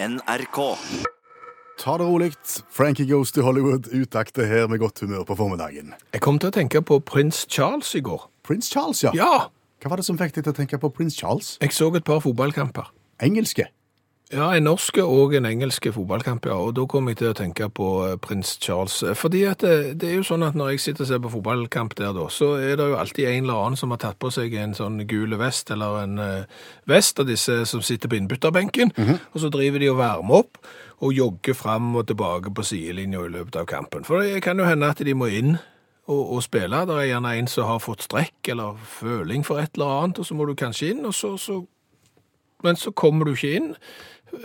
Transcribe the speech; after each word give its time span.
NRK. 0.00 0.58
Ta 1.78 1.98
det 1.98 2.06
rolig. 2.06 2.32
Frankie 2.70 3.06
Goes 3.06 3.32
to 3.32 3.42
Hollywood, 3.42 3.88
utakte 3.90 4.46
her 4.46 4.68
med 4.70 4.78
godt 4.78 5.00
humør 5.00 5.24
på 5.26 5.34
formiddagen. 5.34 5.90
Jeg 6.14 6.22
kom 6.22 6.38
til 6.38 6.52
å 6.52 6.54
tenke 6.54 6.82
på 6.86 7.00
prins 7.02 7.40
Charles 7.50 7.90
i 7.98 8.02
går. 8.06 8.28
Prins 8.46 8.70
Charles, 8.70 9.02
ja. 9.02 9.10
Ja! 9.18 9.48
Hva 9.82 9.90
var 9.90 9.98
det 9.98 10.06
som 10.06 10.18
fikk 10.18 10.36
deg 10.36 10.46
til 10.46 10.54
å 10.54 10.58
tenke 10.58 10.78
på 10.78 10.90
prins 10.94 11.18
Charles? 11.18 11.56
Jeg 11.62 11.74
så 11.74 11.90
et 11.98 12.06
par 12.06 12.22
fotballkamper. 12.22 12.92
Engelske. 13.26 13.66
Ja, 14.28 14.50
en 14.52 14.66
norske 14.66 15.00
og 15.08 15.32
en 15.32 15.46
engelske 15.48 15.88
fotballkamp, 15.96 16.44
ja. 16.50 16.52
Og 16.60 16.74
da 16.76 16.82
kom 16.84 17.06
jeg 17.08 17.16
til 17.16 17.30
å 17.30 17.36
tenke 17.36 17.70
på 17.72 17.86
eh, 18.04 18.16
prins 18.20 18.50
Charles. 18.60 18.98
Eh, 19.00 19.14
Fordi 19.16 19.46
at 19.48 19.62
det, 19.64 19.94
det 20.02 20.10
er 20.10 20.18
jo 20.18 20.26
sånn 20.28 20.44
at 20.44 20.58
når 20.58 20.74
jeg 20.74 20.82
sitter 20.82 21.06
og 21.06 21.08
ser 21.08 21.22
på 21.24 21.30
fotballkamp 21.32 21.94
der, 21.96 22.10
da, 22.12 22.26
så 22.28 22.50
er 22.60 22.76
det 22.76 22.90
jo 22.90 22.98
alltid 23.00 23.24
en 23.30 23.46
eller 23.48 23.62
annen 23.62 23.80
som 23.80 23.94
har 23.94 24.02
tatt 24.02 24.18
på 24.20 24.28
seg 24.34 24.52
en 24.60 24.76
sånn 24.76 25.00
gule 25.08 25.38
vest, 25.40 25.72
eller 25.72 26.02
en 26.02 26.20
eh, 26.20 26.66
vest 26.92 27.22
av 27.24 27.30
disse 27.30 27.56
som 27.70 27.80
sitter 27.80 28.12
på 28.12 28.18
innbytterbenken, 28.20 28.92
og 29.32 29.40
så 29.40 29.48
driver 29.54 29.80
de 29.80 29.88
og 29.94 29.96
varmer 30.02 30.42
opp 30.42 30.60
og 30.98 31.16
jogger 31.16 31.56
fram 31.56 31.88
og 31.96 32.04
tilbake 32.10 32.52
på 32.52 32.66
sidelinja 32.68 33.24
i 33.24 33.32
løpet 33.32 33.56
av 33.62 33.66
kampen. 33.70 34.04
For 34.04 34.20
det 34.20 34.42
kan 34.44 34.60
jo 34.60 34.68
hende 34.68 34.92
at 34.92 35.00
de 35.08 35.16
må 35.16 35.30
inn 35.32 35.54
og, 36.08 36.20
og 36.36 36.44
spille. 36.44 36.84
Det 36.84 37.00
er 37.00 37.10
gjerne 37.14 37.32
en 37.38 37.48
som 37.48 37.70
har 37.70 37.80
fått 37.80 38.04
strekk 38.04 38.52
eller 38.52 38.76
føling 38.98 39.46
for 39.46 39.62
et 39.62 39.72
eller 39.78 40.02
annet, 40.02 40.20
og 40.20 40.28
så 40.28 40.36
må 40.36 40.44
du 40.44 40.56
kanskje 40.58 40.92
inn, 40.92 41.04
og 41.08 41.16
så, 41.16 41.32
så 41.40 41.62
men 42.66 42.76
så 42.76 42.90
kommer 42.90 43.28
du 43.28 43.36
ikke 43.36 43.54
inn 43.54 43.68
eh, 43.70 43.78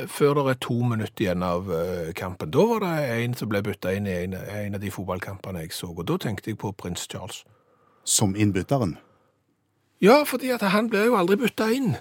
før 0.07 0.33
det 0.33 0.45
er 0.51 0.59
to 0.63 0.75
minutter 0.83 1.25
igjen 1.25 1.43
av 1.43 1.71
eh, 1.73 2.13
kampen. 2.17 2.51
Da 2.51 2.65
var 2.69 2.83
det 2.83 2.93
en 3.23 3.35
som 3.37 3.51
ble 3.51 3.63
bytta 3.65 3.93
inn 3.95 4.07
i 4.07 4.15
en, 4.23 4.37
en 4.37 4.77
av 4.77 4.81
de 4.81 4.91
fotballkampene 4.93 5.65
jeg 5.65 5.75
så, 5.75 5.91
og 5.93 6.05
da 6.07 6.17
tenkte 6.21 6.51
jeg 6.51 6.61
på 6.61 6.73
prins 6.77 7.07
Charles. 7.09 7.43
Som 8.03 8.35
innbytteren. 8.35 8.97
Ja, 10.03 10.23
fordi 10.27 10.49
at 10.51 10.65
han 10.73 10.89
blir 10.91 11.07
jo 11.07 11.15
aldri 11.15 11.37
bytta 11.39 11.69
inn. 11.71 11.93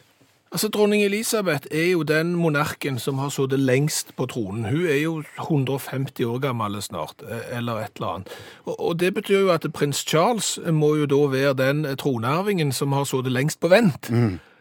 Altså, 0.52 0.68
Dronning 0.68 1.04
Elisabeth 1.04 1.66
er 1.70 1.92
jo 1.92 2.02
den 2.02 2.34
monarken 2.36 2.98
som 2.98 3.18
har 3.18 3.30
sittet 3.32 3.60
lengst 3.60 4.10
på 4.16 4.26
tronen. 4.28 4.66
Hun 4.68 4.86
er 4.86 4.98
jo 5.00 5.22
150 5.40 6.24
år 6.28 6.42
gammel 6.42 6.82
snart, 6.82 7.22
eh, 7.22 7.56
eller 7.56 7.84
et 7.84 7.96
eller 7.96 8.08
annet. 8.08 8.28
Og, 8.64 9.00
det 9.00 9.14
betyr 9.14 9.40
jo 9.40 9.52
at 9.54 9.66
prins 9.74 10.04
Charles 10.08 10.58
må 10.72 10.94
jo 10.96 11.06
da 11.06 11.22
være 11.32 11.54
den 11.54 11.96
tronarvingen 11.96 12.72
som 12.72 12.92
har 12.92 13.04
sittet 13.04 13.32
lengst 13.32 13.60
på 13.60 13.68
vent. 13.68 14.10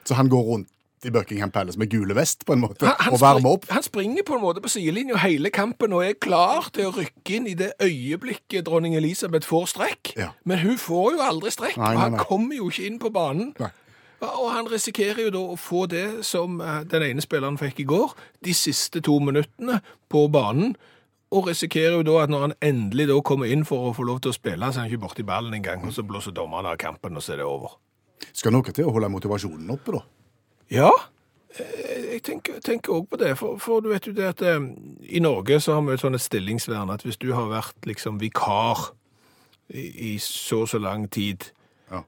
Så 0.06 0.14
han 0.14 0.30
går 0.30 0.42
rundt 0.42 0.70
i 1.06 1.12
Buckingham 1.14 1.52
Palace 1.52 1.80
med 1.80 1.90
gule 1.90 2.16
vest, 2.18 2.46
på 2.46 2.54
en 2.54 2.62
måte, 2.64 2.86
Han, 2.86 2.96
han, 3.00 3.14
og 3.16 3.22
varmer 3.22 3.56
opp. 3.58 3.66
han 3.74 3.84
springer 3.84 4.24
på 4.28 4.36
en 4.38 4.44
måte 4.44 4.62
på 4.62 4.70
sidelinja 4.70 5.18
hele 5.24 5.50
kampen 5.54 5.94
og 5.98 6.06
er 6.06 6.14
klar 6.22 6.70
til 6.76 6.90
å 6.90 6.96
rykke 6.96 7.36
inn 7.38 7.48
i 7.50 7.56
det 7.58 7.72
øyeblikket 7.82 8.66
dronning 8.68 8.96
Elisabeth 9.00 9.48
får 9.48 9.72
strekk. 9.74 10.14
Ja. 10.20 10.32
Men 10.46 10.62
hun 10.66 10.78
får 10.78 11.16
jo 11.18 11.24
aldri 11.26 11.52
strekk, 11.54 11.78
Nei, 11.82 11.94
og 11.96 12.00
nei, 12.00 12.08
han 12.10 12.26
kommer 12.30 12.56
jo 12.60 12.70
ikke 12.70 12.86
inn 12.88 13.00
på 13.02 13.10
banen. 13.14 13.54
Nei. 13.60 13.72
Og 14.22 14.52
han 14.54 14.68
risikerer 14.70 15.24
jo 15.26 15.32
da 15.34 15.40
å 15.56 15.58
få 15.58 15.88
det 15.90 16.06
som 16.28 16.60
eh, 16.62 16.84
den 16.86 17.02
ene 17.08 17.24
spilleren 17.26 17.58
fikk 17.58 17.80
i 17.82 17.88
går, 17.90 18.12
de 18.46 18.54
siste 18.54 19.02
to 19.02 19.16
minuttene 19.24 19.80
på 20.14 20.28
banen. 20.30 20.76
Og 21.34 21.48
risikerer 21.48 21.96
jo 21.96 22.04
da 22.06 22.20
at 22.26 22.30
når 22.30 22.42
han 22.46 22.54
endelig 22.62 23.08
da 23.10 23.16
kommer 23.26 23.50
inn 23.50 23.64
for 23.66 23.90
å 23.90 23.94
få 23.98 24.06
lov 24.06 24.20
til 24.22 24.30
å 24.34 24.36
spille, 24.38 24.68
så 24.70 24.82
er 24.82 24.86
han 24.86 24.92
ikke 24.92 25.06
borti 25.08 25.26
ballen 25.26 25.56
engang, 25.58 25.82
og 25.88 25.96
så 25.96 26.04
blåser 26.06 26.36
dommeren 26.38 26.68
av 26.70 26.78
kampen, 26.78 27.16
og 27.18 27.24
så 27.24 27.34
er 27.34 27.42
det 27.42 27.48
over. 27.50 27.80
Skal 28.36 28.54
noe 28.54 28.70
til 28.70 28.86
å 28.86 28.94
holde 28.94 29.10
motivasjonen 29.10 29.72
oppe, 29.74 29.96
da. 29.96 30.04
Ja, 30.72 30.90
eh, 31.58 32.16
jeg 32.16 32.24
tenker, 32.24 32.94
òg 32.96 33.10
på 33.12 33.20
det, 33.20 33.34
for, 33.40 33.58
for 33.60 33.84
du 33.84 33.90
vet 33.92 34.08
jo 34.08 34.14
det 34.16 34.30
at 34.30 34.44
eh, 34.48 34.60
i 35.12 35.20
Norge 35.24 35.60
så 35.60 35.76
har 35.78 35.86
vi 35.88 35.96
et 35.98 36.04
sånt 36.04 36.22
stillingsvern 36.24 36.94
at 36.94 37.04
hvis 37.06 37.20
du 37.20 37.32
har 37.36 37.50
vært 37.52 37.90
liksom 37.90 38.22
vikar 38.22 38.94
i, 39.72 40.14
i 40.14 40.20
så 40.24 40.64
og 40.66 40.72
så 40.72 40.80
lang 40.84 41.10
tid, 41.12 41.52
Ja. 41.92 42.06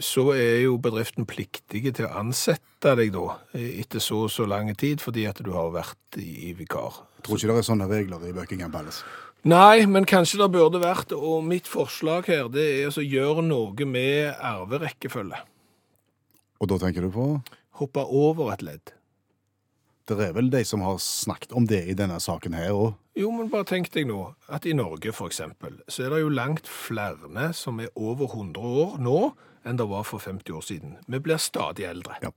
så 0.00 0.22
er 0.32 0.62
jo 0.62 0.78
bedriften 0.80 1.26
pliktige 1.28 1.90
til 1.92 2.06
å 2.06 2.14
ansette 2.22 2.94
deg 2.96 3.10
da 3.12 3.26
eh, 3.52 3.82
etter 3.82 4.00
så 4.00 4.22
og 4.24 4.30
så 4.32 4.46
lang 4.48 4.70
tid, 4.80 5.02
fordi 5.04 5.26
at 5.28 5.42
du 5.44 5.50
har 5.52 5.68
vært 5.74 6.16
i, 6.16 6.48
i 6.48 6.52
vikar. 6.56 7.02
Jeg 7.18 7.26
tror 7.26 7.36
ikke 7.36 7.50
det 7.50 7.58
er 7.60 7.66
sånne 7.68 7.88
regler 7.90 8.24
i 8.24 8.32
Buckingham 8.32 8.72
Palace. 8.72 9.04
Nei, 9.44 9.84
men 9.84 10.06
kanskje 10.08 10.38
det 10.40 10.48
burde 10.54 10.80
vært 10.80 11.12
og 11.12 11.44
mitt 11.44 11.68
forslag 11.68 12.24
her 12.30 12.48
det 12.48 12.64
er 12.64 12.84
altså 12.88 13.02
å 13.02 13.10
gjøre 13.10 13.44
noe 13.44 13.84
med 13.90 14.32
arverekkefølge. 14.38 15.40
Og 16.62 16.70
da 16.70 16.78
tenker 16.80 17.04
du 17.04 17.10
på 17.12 17.26
Hoppe 17.80 18.04
over 18.04 18.52
et 18.52 18.64
ledd. 18.66 18.92
Det 20.08 20.18
er 20.18 20.34
vel 20.34 20.50
de 20.50 20.64
som 20.66 20.82
har 20.82 20.98
snakket 20.98 21.54
om 21.56 21.66
det 21.70 21.84
i 21.88 21.94
denne 21.96 22.18
saken 22.20 22.56
her 22.58 22.74
òg. 22.74 22.90
Jo, 23.18 23.30
men 23.30 23.50
bare 23.52 23.68
tenk 23.68 23.90
deg 23.94 24.08
nå 24.08 24.32
at 24.52 24.66
i 24.66 24.74
Norge 24.74 25.12
for 25.14 25.30
eksempel, 25.30 25.76
så 25.86 26.06
er 26.06 26.14
det 26.14 26.22
jo 26.24 26.32
langt 26.32 26.68
flere 26.68 27.52
som 27.54 27.80
er 27.80 27.92
over 27.94 28.32
100 28.32 28.60
år 28.82 28.98
nå 29.04 29.18
enn 29.68 29.78
det 29.78 29.86
var 29.86 30.02
for 30.08 30.18
50 30.18 30.56
år 30.56 30.64
siden. 30.66 30.96
Vi 31.06 31.20
blir 31.22 31.38
stadig 31.38 31.86
eldre. 31.86 32.16
Ja. 32.24 32.32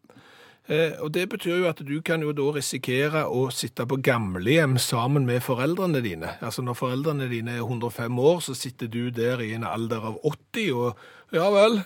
Eh, 0.68 0.94
og 1.02 1.12
det 1.14 1.28
betyr 1.30 1.60
jo 1.62 1.68
at 1.70 1.82
du 1.86 2.00
kan 2.06 2.24
jo 2.26 2.34
da 2.34 2.48
risikere 2.56 3.26
å 3.30 3.48
sitte 3.54 3.86
på 3.86 4.00
gamlehjem 4.02 4.80
sammen 4.82 5.28
med 5.28 5.44
foreldrene 5.46 6.02
dine. 6.02 6.36
Altså 6.42 6.66
når 6.66 6.78
foreldrene 6.80 7.30
dine 7.30 7.58
er 7.60 7.66
105 7.66 8.20
år, 8.22 8.42
så 8.42 8.58
sitter 8.58 8.90
du 8.90 9.12
der 9.14 9.44
i 9.46 9.54
en 9.58 9.66
alder 9.68 10.10
av 10.10 10.18
80 10.26 10.72
og 10.74 11.36
ja 11.36 11.52
vel, 11.54 11.80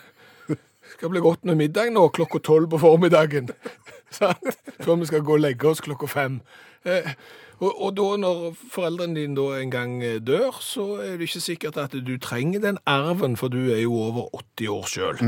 skal 0.96 1.12
bli 1.14 1.22
godt 1.24 1.46
med 1.50 1.60
middag 1.60 1.92
nå 1.96 2.08
klokka 2.16 2.40
12 2.42 2.70
på 2.74 2.80
formiddagen. 2.82 3.50
Sant? 4.20 4.56
Før 4.82 4.98
vi 5.02 5.10
skal 5.10 5.22
gå 5.26 5.38
og 5.38 5.44
legge 5.44 5.70
oss 5.70 5.84
klokka 5.86 6.08
fem. 6.10 6.40
Eh, 6.88 7.12
og, 7.60 7.74
og 7.76 7.90
da 7.98 8.06
når 8.22 8.44
foreldrene 8.72 9.18
dine 9.20 9.36
da 9.36 9.48
en 9.60 9.72
gang 9.74 9.98
eh, 10.04 10.20
dør, 10.24 10.56
så 10.64 10.86
er 11.04 11.18
det 11.20 11.28
ikke 11.28 11.42
sikkert 11.44 11.78
at 11.82 11.98
du 12.08 12.14
trenger 12.24 12.64
den 12.64 12.80
arven, 12.88 13.36
for 13.38 13.52
du 13.52 13.60
er 13.74 13.82
jo 13.84 13.98
over 14.00 14.30
80 14.40 14.72
år 14.78 14.88
sjøl. 14.88 15.20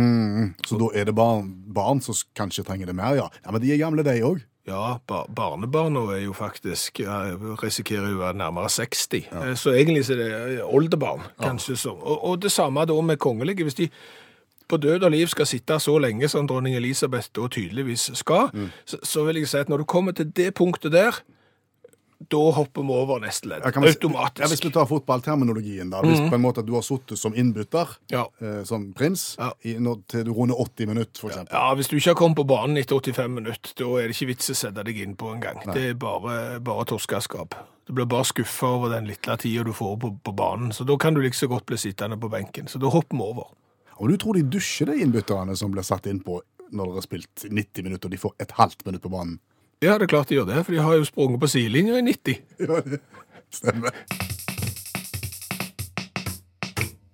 Så 0.67 0.79
da 0.79 0.87
er 0.95 1.09
det 1.11 1.15
barn, 1.17 1.51
barn 1.75 1.99
som 2.01 2.15
kanskje 2.39 2.63
trenger 2.69 2.87
det 2.89 2.95
mer, 2.97 3.17
ja. 3.19 3.27
Ja, 3.43 3.51
Men 3.51 3.61
de 3.61 3.73
er 3.75 3.81
gamle, 3.83 4.07
de 4.07 4.15
òg. 4.23 4.39
Ja, 4.69 4.99
bar 5.09 5.25
barnebarna 5.33 6.03
er 6.13 6.19
jo 6.21 6.33
faktisk 6.37 6.99
ja, 7.01 7.15
risikerer 7.63 8.11
jo 8.11 8.19
å 8.19 8.23
være 8.27 8.37
nærmere 8.37 8.69
60. 8.69 9.23
Eh, 9.33 9.53
Så 9.57 9.73
egentlig 9.73 10.05
så 10.07 10.13
er 10.15 10.19
det 10.21 10.31
eh, 10.59 10.65
oldebarn, 10.69 11.23
kanskje. 11.41 11.75
Så. 11.81 11.95
Og, 11.97 12.19
og 12.29 12.41
det 12.45 12.51
samme 12.53 12.85
da 12.87 12.95
med 13.01 13.17
kongelige. 13.19 13.65
Hvis 13.67 13.79
de 13.81 13.89
på 14.71 14.79
død 14.81 15.03
og 15.07 15.11
liv 15.13 15.27
skal 15.31 15.49
sitte 15.49 15.77
så 15.83 15.97
lenge 16.01 16.29
som 16.31 16.47
dronning 16.49 16.77
Elisabeth 16.79 17.29
da 17.37 17.45
tydeligvis 17.51 18.09
skal, 18.19 18.49
så, 18.87 18.97
så 19.03 19.27
vil 19.27 19.41
jeg 19.43 19.51
si 19.51 19.59
at 19.61 19.69
når 19.71 19.83
du 19.83 19.89
kommer 19.91 20.15
til 20.17 20.31
det 20.31 20.53
punktet 20.57 20.95
der, 20.95 21.19
da 22.31 22.37
hopper 22.53 22.83
vi 22.85 22.93
over 22.93 23.17
neste 23.23 23.49
ledd. 23.49 23.63
Ja, 23.65 23.71
Automatisk. 23.81 24.43
Ja, 24.43 24.47
hvis 24.51 24.61
vi 24.61 24.69
tar 24.75 24.85
fotballterminologien, 24.85 25.89
da. 25.89 26.03
Hvis 26.05 26.19
på 26.29 26.37
en 26.37 26.43
måte 26.43 26.61
du 26.61 26.75
har 26.77 26.83
sittet 26.85 27.17
som 27.17 27.33
innbytter, 27.33 27.95
Ja. 28.13 28.27
eh, 28.39 28.59
som 28.69 28.91
prins, 28.93 29.23
i, 29.65 29.73
når, 29.81 30.03
til 30.07 30.27
du 30.27 30.31
runder 30.37 30.55
80 30.61 30.87
minutter, 30.91 31.27
eksempel. 31.31 31.49
Ja, 31.57 31.73
Hvis 31.75 31.89
du 31.89 31.95
ikke 31.97 32.11
har 32.13 32.19
kommet 32.21 32.37
på 32.37 32.45
banen 32.45 32.77
etter 32.77 32.95
85 33.01 33.33
minutter, 33.39 33.73
da 33.81 33.89
er 33.97 34.07
det 34.11 34.15
ikke 34.15 34.29
vits 34.35 34.51
å 34.53 34.57
sette 34.61 34.85
deg 34.85 35.01
inn 35.01 35.15
på 35.17 35.33
en 35.33 35.41
gang. 35.41 35.63
Det 35.73 35.87
er 35.89 35.97
bare, 35.97 36.59
bare 36.61 36.85
torskeskap. 36.93 37.57
Du 37.89 37.93
blir 37.97 38.05
bare 38.05 38.23
skuffa 38.29 38.69
over 38.77 38.93
den 38.93 39.09
lille 39.09 39.37
tida 39.41 39.63
du 39.65 39.73
får 39.73 39.97
på, 39.99 40.13
på 40.23 40.31
banen. 40.37 40.69
Så 40.71 40.85
da 40.85 40.95
kan 41.01 41.17
du 41.17 41.21
like 41.25 41.35
så 41.35 41.49
godt 41.49 41.65
bli 41.65 41.77
sittende 41.81 42.19
på 42.21 42.29
benken. 42.29 42.69
Så 42.69 42.77
da 42.79 42.87
hopper 42.93 43.17
vi 43.17 43.23
over. 43.33 43.49
Og 44.01 44.09
du 44.09 44.17
tror 44.17 44.33
de 44.33 44.41
dusjer, 44.49 44.89
de 44.89 45.03
innbytterne 45.03 45.53
som 45.57 45.69
blir 45.73 45.85
satt 45.85 46.07
inn 46.09 46.23
på 46.25 46.39
når 46.71 46.87
dere 46.87 46.97
har 46.97 47.05
spilt 47.05 47.43
90 47.45 47.85
minutter, 47.85 48.07
og 48.07 48.13
de 48.15 48.19
får 48.21 48.33
et 48.41 48.53
halvt 48.57 48.85
minutt 48.87 49.03
på 49.03 49.11
banen? 49.13 49.37
Ja, 49.83 49.97
det 49.99 50.07
er 50.07 50.13
klart 50.13 50.31
de 50.31 50.39
gjør 50.39 50.47
det, 50.49 50.61
for 50.65 50.73
de 50.73 50.81
har 50.81 50.95
jo 50.97 51.05
sprunget 51.05 51.41
på 51.41 51.49
sidelinja 51.51 51.99
i 51.99 52.05
90. 52.07 52.41
Ja, 52.65 52.79
det 52.81 53.01
stemmer. 53.51 53.97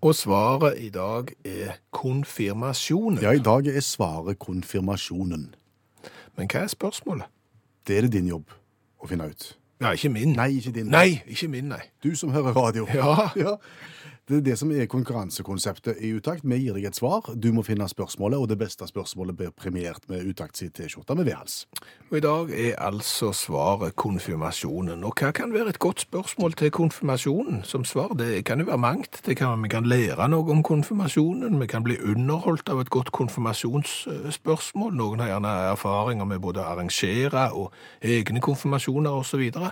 Og 0.01 0.15
svaret 0.15 0.77
i 0.79 0.89
dag 0.93 1.33
er 1.43 1.79
konfirmasjonen. 1.91 3.19
Ja, 3.25 3.33
i 3.35 3.43
dag 3.43 3.67
er 3.67 3.81
svaret 3.83 4.39
konfirmasjonen. 4.39 5.47
Men 6.37 6.51
hva 6.53 6.63
er 6.63 6.71
spørsmålet? 6.71 7.27
Det 7.87 7.97
er 7.97 8.05
det 8.05 8.13
din 8.13 8.29
jobb 8.29 8.53
å 9.01 9.09
finne 9.09 9.27
ut. 9.33 9.49
Ja, 9.81 9.91
ikke 9.97 10.13
min. 10.13 10.37
Nei, 10.37 10.51
ikke 10.61 10.71
din. 10.77 10.91
Nei, 10.93 11.19
ikke 11.27 11.49
min, 11.51 11.67
nei. 11.73 11.81
Du 12.03 12.13
som 12.15 12.31
hører 12.31 12.55
radio. 12.55 12.87
Ja. 12.93 13.31
Ja. 13.35 13.57
Det 14.27 14.37
er 14.37 14.41
det 14.43 14.57
som 14.59 14.71
er 14.75 14.89
konkurransekonseptet 14.91 16.01
i 16.03 16.09
Utakt. 16.11 16.43
Vi 16.43 16.57
gir 16.59 16.75
deg 16.75 16.89
et 16.89 16.97
svar. 16.97 17.29
Du 17.39 17.53
må 17.55 17.61
finne 17.63 17.85
spørsmålet, 17.87 18.35
og 18.35 18.49
det 18.51 18.57
beste 18.59 18.83
spørsmålet 18.83 19.37
blir 19.39 19.53
premiert 19.55 20.03
med 20.11 20.27
Utakt 20.27 20.59
sin 20.59 20.73
T-skjorte 20.75 21.15
med 21.15 21.29
V-hals. 21.29 21.61
Og 22.09 22.17
i 22.19 22.23
dag 22.25 22.51
er 22.51 22.75
altså 22.83 23.29
svaret 23.31 23.95
konfirmasjonen. 23.95 25.05
Og 25.07 25.15
hva 25.15 25.31
kan 25.31 25.53
være 25.55 25.71
et 25.71 25.79
godt 25.79 26.03
spørsmål 26.03 26.57
til 26.59 26.73
konfirmasjonen 26.75 27.61
som 27.63 27.85
svar? 27.87 28.17
Det 28.19 28.43
kan 28.43 28.59
jo 28.59 28.67
være 28.67 28.81
mangt. 28.83 29.21
Det 29.23 29.37
kan, 29.39 29.63
vi 29.63 29.71
kan 29.71 29.87
lære 29.87 30.27
noe 30.27 30.51
om 30.51 30.59
konfirmasjonen. 30.63 31.55
Vi 31.63 31.69
kan 31.71 31.87
bli 31.87 31.95
underholdt 31.95 32.67
av 32.67 32.83
et 32.83 32.91
godt 32.91 33.13
konfirmasjonsspørsmål. 33.15 34.91
Noen 34.91 35.23
har 35.23 35.31
gjerne 35.37 35.55
erfaringer 35.71 36.27
med 36.27 36.43
både 36.43 36.65
å 36.65 36.67
arrangere 36.73 37.47
og 37.55 37.71
egne 38.03 38.43
konfirmasjoner 38.43 39.21
osv. 39.21 39.37
Så, 39.37 39.39
videre. 39.39 39.67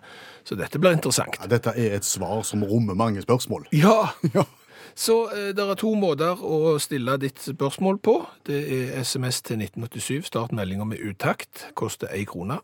så 0.45 0.55
dette 0.59 0.77
blir 0.77 0.93
interessant. 0.93 1.39
Ja, 1.41 1.47
dette 1.49 1.71
er 1.75 1.95
et 1.97 2.05
svar 2.05 2.43
som 2.45 2.63
rommer 2.63 2.95
mange 2.95 3.23
spørsmål. 3.25 3.67
Ja, 3.75 4.13
Ja. 4.35 4.44
Så 4.93 5.15
eh, 5.31 5.49
det 5.55 5.63
er 5.63 5.75
to 5.79 5.93
måter 5.97 6.37
å 6.43 6.75
stille 6.79 7.17
ditt 7.21 7.39
spørsmål 7.41 7.97
på. 8.05 8.17
Det 8.47 8.59
er 8.61 8.99
SMS 9.01 9.41
til 9.41 9.61
1987, 9.63 10.27
start 10.29 10.53
meldinga 10.55 10.85
med 10.85 11.01
utakt, 11.01 11.69
koster 11.75 12.11
ei 12.13 12.25
krone. 12.29 12.59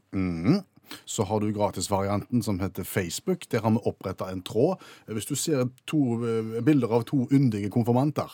Så 1.07 1.23
har 1.23 1.39
du 1.39 1.53
gratisvarianten 1.55 2.43
som 2.43 2.59
heter 2.59 2.83
Facebook. 2.83 3.45
Der 3.51 3.61
har 3.63 3.71
vi 3.71 3.83
oppretta 3.87 4.27
en 4.31 4.41
tråd. 4.43 4.81
Hvis 5.07 5.25
du 5.29 5.35
ser 5.35 5.69
to 5.87 6.19
eh, 6.27 6.57
bilder 6.63 6.91
av 6.99 7.05
to 7.07 7.27
yndige 7.31 7.69
konfirmanter, 7.71 8.27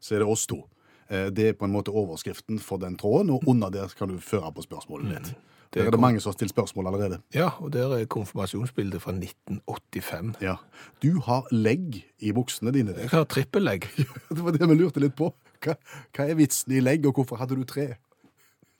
så 0.00 0.14
er 0.14 0.22
det 0.22 0.28
oss 0.30 0.46
to. 0.46 0.62
Eh, 1.10 1.30
Det 1.34 1.48
er 1.48 1.52
på 1.58 1.64
en 1.66 1.74
måte 1.74 1.90
overskriften 1.90 2.60
for 2.62 2.78
den 2.78 2.96
tråden, 2.96 3.30
og 3.30 3.42
under 3.50 3.68
der 3.70 3.90
kan 3.98 4.08
du 4.08 4.18
føre 4.20 4.52
på 4.54 4.62
spørsmålet 4.62 5.10
ditt. 5.18 5.34
Der 5.74 5.88
er 5.88 5.90
det 5.90 6.00
mange 6.00 6.20
som 6.22 6.30
har 6.30 6.36
stilt 6.38 6.52
spørsmål 6.54 6.86
allerede. 6.92 7.18
Ja, 7.34 7.48
og 7.58 7.72
der 7.74 7.90
er 7.96 8.04
konfirmasjonsbildet 8.06 9.02
fra 9.02 9.12
1985. 9.16 10.34
Ja. 10.40 10.54
Du 11.02 11.20
har 11.26 11.48
legg 11.50 12.04
i 12.20 12.32
buksene 12.32 12.72
dine. 12.74 12.94
Jeg 12.98 13.10
har 13.10 13.24
trippellegg. 13.24 13.88
Det 14.34 14.44
var 14.44 14.54
det 14.54 14.68
vi 14.70 14.78
lurte 14.78 15.02
litt 15.02 15.16
på. 15.18 15.32
Hva, 15.64 15.74
hva 16.14 16.26
er 16.28 16.38
vitsen 16.38 16.72
i 16.76 16.80
legg, 16.84 17.06
og 17.08 17.18
hvorfor 17.18 17.40
hadde 17.40 17.56
du 17.58 17.64
tre? 17.68 17.94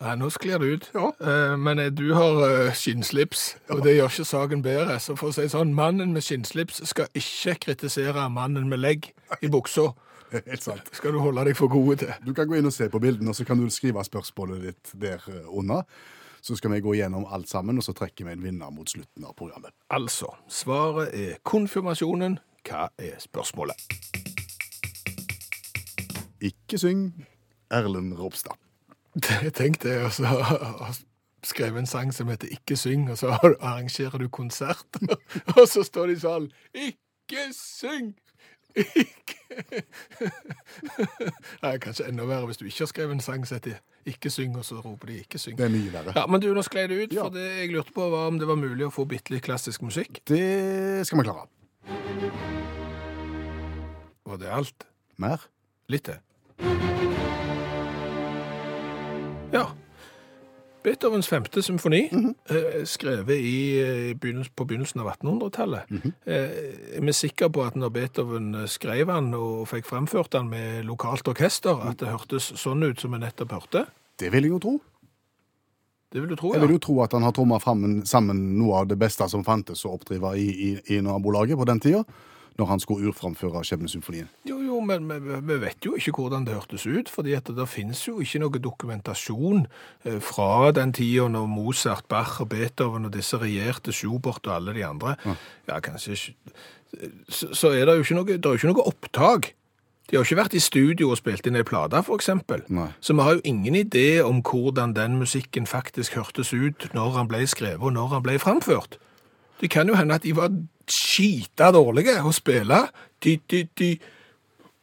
Nei, 0.05 0.15
nå 0.21 0.29
sklir 0.35 0.59
det 0.61 0.69
ut. 0.75 0.89
Ja. 0.95 1.11
Eh, 1.23 1.57
Men 1.57 1.79
eh, 1.81 1.91
du 1.95 2.11
har 2.15 2.41
eh, 2.47 2.73
skinnslips, 2.77 3.45
og 3.71 3.85
det 3.87 3.95
gjør 3.97 4.11
ikke 4.11 4.27
saken 4.29 4.65
bedre. 4.65 4.99
Så 5.01 5.15
for 5.17 5.31
å 5.31 5.37
si 5.37 5.47
sånn, 5.49 5.73
mannen 5.75 6.13
med 6.13 6.23
skinnslips 6.27 6.83
skal 6.91 7.07
ikke 7.17 7.55
kritisere 7.69 8.27
mannen 8.31 8.69
med 8.69 8.83
legg 8.83 9.13
i 9.41 9.49
buksa. 9.51 9.93
Helt 10.35 10.65
sant. 10.67 10.91
Skal 10.93 11.15
du 11.15 11.21
holde 11.23 11.45
deg 11.47 11.57
for 11.57 11.71
gode 11.73 12.01
til. 12.03 12.13
Du 12.27 12.35
kan 12.37 12.51
gå 12.51 12.59
inn 12.59 12.69
og 12.69 12.75
se 12.75 12.91
på 12.91 13.01
bildene, 13.01 13.31
og 13.31 13.39
så 13.39 13.47
kan 13.49 13.61
du 13.63 13.71
skrive 13.73 14.03
spørsmålet 14.05 14.67
ditt 14.69 14.95
der 15.01 15.23
eh, 15.31 15.47
under. 15.49 15.87
Så 16.45 16.57
skal 16.57 16.75
vi 16.75 16.81
gå 16.85 16.93
gjennom 16.95 17.25
alt 17.33 17.49
sammen, 17.49 17.79
og 17.81 17.85
så 17.87 17.95
trekker 17.97 18.27
vi 18.27 18.35
en 18.35 18.43
vinner 18.45 18.69
mot 18.71 18.91
slutten 18.91 19.25
av 19.25 19.33
programmet. 19.39 19.73
Altså, 19.89 20.29
svaret 20.53 21.15
er 21.17 21.39
konfirmasjonen. 21.43 22.37
Hva 22.69 22.91
er 23.01 23.17
spørsmålet? 23.21 23.81
Ikke 26.45 26.77
syng 26.81 27.07
Erlend 27.73 28.13
Ropstad. 28.19 28.61
Tenk 29.57 29.81
det, 29.83 29.97
og 30.05 30.13
så 30.13 30.29
skrevet 31.45 31.81
en 31.81 31.89
sang 31.89 32.13
som 32.13 32.29
heter 32.29 32.53
Ikke 32.53 32.77
syng, 32.77 33.09
og 33.11 33.19
så 33.19 33.39
arrangerer 33.41 34.19
du 34.21 34.29
konsert, 34.29 35.01
og 35.57 35.65
så 35.69 35.85
står 35.87 36.13
de 36.13 36.13
i 36.13 36.21
salen 36.21 36.53
Ikke 36.75 37.49
syng! 37.57 38.13
Ikke 38.75 39.39
Nei, 41.63 41.77
kanskje 41.79 42.09
enda 42.11 42.25
verre 42.27 42.49
hvis 42.49 42.59
du 42.59 42.65
ikke 42.67 42.83
har 42.85 42.91
skrevet 42.91 43.15
en 43.15 43.23
sang 43.23 43.45
som 43.47 43.59
heter 43.61 43.77
Ikke 44.11 44.31
syng, 44.35 44.57
og 44.59 44.65
så 44.67 44.81
roper 44.83 45.13
de 45.13 45.21
Ikke 45.23 45.39
syng. 45.39 45.55
Det 45.59 45.69
er 45.69 45.73
mye 45.75 45.93
verre. 45.95 46.15
Ja, 46.17 46.25
Men 46.27 46.43
du, 46.43 46.49
nå 46.57 46.65
sklei 46.67 46.87
det 46.91 46.99
ut, 47.05 47.15
Ja. 47.15 47.29
for 47.29 47.37
det 47.37 47.45
jeg 47.61 47.71
lurte 47.75 47.95
på 47.95 48.09
var 48.11 48.27
om 48.33 48.39
det 48.43 48.49
var 48.51 48.59
mulig 48.61 48.89
å 48.89 48.93
få 48.95 49.07
bitte 49.09 49.31
litt 49.35 49.45
klassisk 49.47 49.83
musikk. 49.87 50.21
Det 50.27 51.07
skal 51.07 51.23
vi 51.23 51.29
klare. 51.29 51.47
Var 54.25 54.37
det 54.43 54.51
alt? 54.59 54.89
Mer? 55.23 55.47
Litt 55.93 56.09
til. 56.11 56.19
Beethovens 60.85 61.29
femte 61.29 61.63
symfoni, 61.65 62.03
eh, 62.13 62.83
skrevet 62.85 63.41
i, 63.41 63.81
eh, 63.81 64.47
på 64.57 64.67
begynnelsen 64.69 65.01
av 65.01 65.07
1800-tallet. 65.15 65.89
eh, 66.27 66.97
er 66.97 67.01
vi 67.01 67.13
sikre 67.13 67.49
på 67.49 67.65
at 67.65 67.75
når 67.75 67.93
Beethoven 67.93 68.55
eh, 68.55 68.67
skrev 68.67 69.09
han 69.09 69.33
og 69.35 69.69
fikk 69.69 69.89
fremført 69.89 70.37
han 70.37 70.51
med 70.51 70.85
lokalt 70.85 71.29
orkester, 71.29 71.81
at 71.89 71.99
det 71.99 72.09
hørtes 72.13 72.53
sånn 72.61 72.85
ut 72.85 73.01
som 73.01 73.13
vi 73.13 73.19
nettopp 73.19 73.57
hørte? 73.57 73.87
Det 74.19 74.31
vil 74.33 74.43
jeg 74.43 74.51
jo 74.51 74.59
tro. 74.59 74.81
Det 76.13 76.21
vil 76.21 76.31
du 76.31 76.37
tro, 76.37 76.53
ja. 76.53 76.61
Jeg 76.61 76.69
vil 76.69 76.77
jo 76.77 76.85
tro 76.85 77.01
at 77.03 77.13
han 77.13 77.25
har 77.27 77.33
tromma 77.33 77.59
sammen 78.07 78.45
noe 78.59 78.77
av 78.85 78.87
det 78.87 78.99
beste 78.99 79.27
som 79.29 79.43
fantes 79.43 79.85
å 79.85 79.97
oppdrive 79.97 80.37
i, 80.39 80.47
i, 80.69 80.71
i 80.95 81.01
nabolaget 81.03 81.59
på 81.59 81.67
den 81.67 81.81
tida, 81.81 82.05
når 82.59 82.69
han 82.71 82.83
skulle 82.83 83.11
urframføre 83.11 83.65
Skjebnesymfonien. 83.67 84.29
Jo, 84.47 84.61
jo, 84.63 84.79
men 84.87 85.09
vi, 85.11 85.41
vi 85.43 85.57
vet 85.63 85.87
jo 85.87 85.97
ikke 85.99 86.15
hvordan 86.19 86.47
det 86.47 86.55
hørtes 86.55 86.87
ut, 86.87 87.11
fordi 87.11 87.35
at 87.35 87.51
det 87.51 87.67
finnes 87.71 88.03
jo 88.07 88.21
ikke 88.23 88.45
noe 88.45 88.63
dokumentasjon 88.63 89.67
eh, 90.05 90.21
fra 90.23 90.71
den 90.77 90.95
tida 90.95 91.27
når 91.33 91.51
Mozart, 91.51 92.07
Bach 92.11 92.39
og 92.45 92.53
Beethoven 92.55 93.09
og 93.09 93.17
disse 93.17 93.41
regjerte, 93.43 93.95
Schubert 93.95 94.47
og 94.47 94.55
alle 94.55 94.77
de 94.77 94.87
andre. 94.87 95.17
Ja, 95.67 95.81
kanskje 95.83 96.15
ikke 96.15 96.55
så, 97.29 97.55
så 97.55 97.69
er 97.69 97.87
det 97.87 97.97
jo 97.97 98.07
ikke 98.07 98.15
noe, 98.19 98.27
det 98.27 98.47
er 98.47 98.51
jo 98.51 98.61
ikke 98.61 98.73
noe 98.73 98.89
opptak. 98.89 99.53
De 100.05 100.17
har 100.17 100.21
jo 100.21 100.29
ikke 100.29 100.43
vært 100.43 100.57
i 100.59 100.61
studio 100.61 101.11
og 101.11 101.19
spilt 101.19 101.47
inn 101.49 101.57
ei 101.57 101.65
plate, 101.67 102.03
eksempel. 102.13 102.65
Så 103.01 103.17
vi 103.17 103.25
har 103.25 103.39
jo 103.39 103.45
ingen 103.49 103.79
idé 103.79 104.21
om 104.23 104.43
hvordan 104.45 104.93
den 104.97 105.17
musikken 105.19 105.67
faktisk 105.67 106.19
hørtes 106.19 106.53
ut 106.53 106.91
når 106.93 107.17
han 107.17 107.31
ble 107.31 107.47
skrevet 107.49 107.81
og 107.81 107.97
når 107.97 108.13
han 108.13 108.25
ble 108.27 108.39
framført. 108.39 108.99
Det 109.61 109.71
kan 109.73 109.89
jo 109.89 109.97
hende 109.97 110.19
at 110.19 110.27
de 110.27 110.35
var 110.37 110.53
skita 110.91 111.71
dårlige 111.75 112.17
å 112.25 112.33
spille. 112.35 112.81
Di, 113.23 113.39
di, 113.51 113.65
di. 113.79 113.93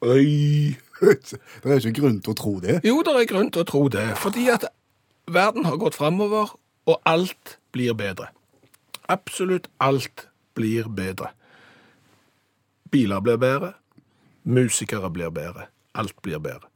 Oi. 0.02 0.78
Det 1.02 1.66
er 1.66 1.80
ikke 1.82 2.02
grunn 2.02 2.20
til 2.22 2.34
å 2.34 2.38
tro 2.38 2.54
det. 2.62 2.80
Jo, 2.86 3.00
det 3.06 3.16
er 3.18 3.30
grunn 3.30 3.50
til 3.54 3.64
å 3.64 3.68
tro 3.68 3.82
det, 3.90 4.06
fordi 4.22 4.48
at 4.54 4.68
verden 5.32 5.66
har 5.66 5.80
gått 5.82 5.98
framover, 5.98 6.54
og 6.90 6.98
alt 7.10 7.58
blir 7.74 7.96
bedre. 7.98 8.30
Absolutt 9.10 9.70
alt 9.82 10.28
blir 10.58 10.90
bedre. 10.94 11.32
Biler 12.92 13.24
blir 13.24 13.40
bedre, 13.42 13.74
musikere 14.44 15.10
blir 15.14 15.34
bedre, 15.34 15.70
alt 15.98 16.18
blir 16.22 16.42
bedre. 16.44 16.71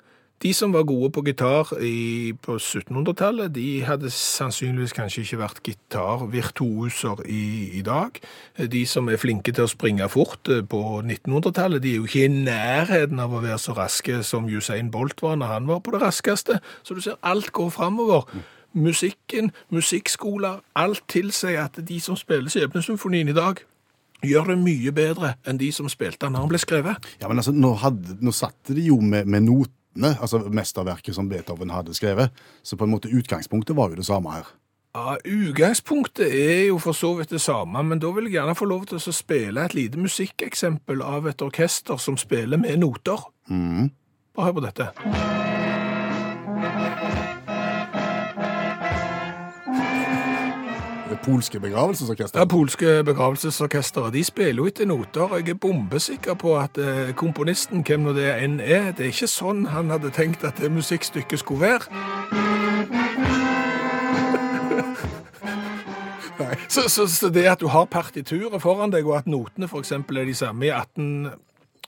De 0.46 0.52
som 0.54 0.74
var 0.74 0.84
gode 0.86 1.10
på 1.10 1.24
gitar 1.26 1.72
i, 1.82 2.34
på 2.38 2.60
1700-tallet, 2.60 3.50
de 3.56 3.82
hadde 3.82 4.12
sannsynligvis 4.14 4.94
kanskje 4.94 5.24
ikke 5.24 5.40
vært 5.40 5.62
gitarvirtuoser 5.66 7.24
i, 7.26 7.46
i 7.80 7.82
dag. 7.82 8.20
De 8.70 8.84
som 8.86 9.10
er 9.10 9.18
flinke 9.18 9.56
til 9.56 9.66
å 9.66 9.72
springe 9.72 10.06
fort 10.14 10.52
eh, 10.54 10.62
på 10.62 10.82
1900-tallet, 11.02 11.82
de 11.82 11.96
er 11.96 11.98
jo 11.98 12.06
ikke 12.06 12.28
i 12.28 12.44
nærheten 12.46 13.24
av 13.24 13.34
å 13.34 13.42
være 13.42 13.58
så 13.64 13.74
raske 13.74 14.20
som 14.28 14.46
Usain 14.46 14.92
Bolt 14.94 15.24
var 15.26 15.40
når 15.42 15.54
han 15.56 15.70
var 15.72 15.82
på 15.82 15.96
det 15.96 16.04
raskeste. 16.04 16.60
Så 16.86 16.94
du 16.94 17.02
ser, 17.02 17.18
alt 17.26 17.50
går 17.56 17.72
framover. 17.74 18.30
Musikken, 18.78 19.50
musikkskoler, 19.74 20.60
alt 20.78 21.08
tilsier 21.10 21.64
at 21.64 21.80
de 21.88 21.98
som 22.04 22.20
spiller 22.20 22.54
Skjebnesymfonien 22.54 23.34
i 23.34 23.38
dag, 23.38 23.64
gjør 24.26 24.52
det 24.54 24.60
mye 24.62 24.94
bedre 24.94 25.34
enn 25.48 25.58
de 25.58 25.72
som 25.74 25.90
spilte 25.90 26.28
den 26.28 26.38
når 26.38 26.46
han 26.46 26.54
ble 26.54 26.62
skrevet. 26.62 27.10
Ja, 27.18 27.32
men 27.32 27.42
altså, 27.42 27.56
nå, 27.56 27.74
hadde, 27.82 28.20
nå 28.22 28.34
satte 28.36 28.78
de 28.78 28.86
jo 28.92 29.00
med, 29.02 29.26
med 29.26 29.48
notene, 29.96 30.18
altså 30.22 30.40
mesterverket 30.50 31.16
som 31.16 31.30
Beethoven 31.30 31.70
hadde 31.70 31.94
skrevet, 31.94 32.32
så 32.64 32.76
på 32.78 32.84
en 32.86 32.92
måte 32.92 33.10
utgangspunktet 33.10 33.76
var 33.76 33.90
jo 33.90 33.96
det 33.96 34.06
samme 34.06 34.32
her. 34.32 34.46
Ja, 34.96 35.18
Utgangspunktet 35.26 36.28
er 36.32 36.68
jo 36.68 36.78
for 36.80 36.94
så 36.94 37.16
vidt 37.18 37.30
det 37.30 37.42
samme, 37.42 37.84
men 37.84 38.00
da 38.00 38.12
vil 38.16 38.30
jeg 38.30 38.38
gjerne 38.38 38.56
få 38.56 38.66
lov 38.66 38.86
til 38.86 38.96
å 38.98 39.12
spille 39.12 39.66
et 39.66 39.74
lite 39.76 40.00
musikkeksempel 40.00 41.02
av 41.04 41.28
et 41.28 41.42
orkester 41.42 41.98
som 41.98 42.16
spiller 42.18 42.58
med 42.58 42.80
noter. 42.80 43.20
Bare 44.36 44.46
hør 44.46 44.56
på 44.62 44.64
dette. 44.64 45.45
Polske 51.24 51.60
begravelsesorkester. 51.60 52.40
Ja, 52.40 52.46
polske 52.46 53.04
begravelsesorkester. 53.06 54.10
de 54.14 54.24
spiller 54.24 54.64
jo 54.64 54.66
etter 54.68 54.86
noter, 54.86 55.22
og 55.22 55.40
jeg 55.40 55.50
er 55.50 55.60
bombesikker 55.62 56.34
på 56.34 56.58
at 56.60 56.78
eh, 56.78 57.14
komponisten, 57.16 57.84
hvem 57.84 58.00
nå 58.06 58.14
det 58.18 58.30
enn 58.44 58.60
er, 58.60 58.92
det 58.92 59.06
er 59.06 59.14
ikke 59.14 59.28
sånn 59.32 59.66
han 59.72 59.90
hadde 59.94 60.12
tenkt 60.16 60.44
at 60.44 60.58
det 60.62 60.72
musikkstykket 60.72 61.40
skulle 61.40 61.62
være. 61.62 61.84
Så, 66.70 66.90
så, 66.90 67.08
så 67.08 67.30
det 67.30 67.46
at 67.48 67.62
du 67.62 67.68
har 67.72 67.86
partituret 67.88 68.62
foran 68.62 68.92
deg, 68.92 69.06
og 69.08 69.18
at 69.22 69.28
notene 69.30 69.70
eksempel 69.80 70.18
er 70.20 70.26
de 70.28 70.34
samme 70.36 70.66
i 70.68 70.74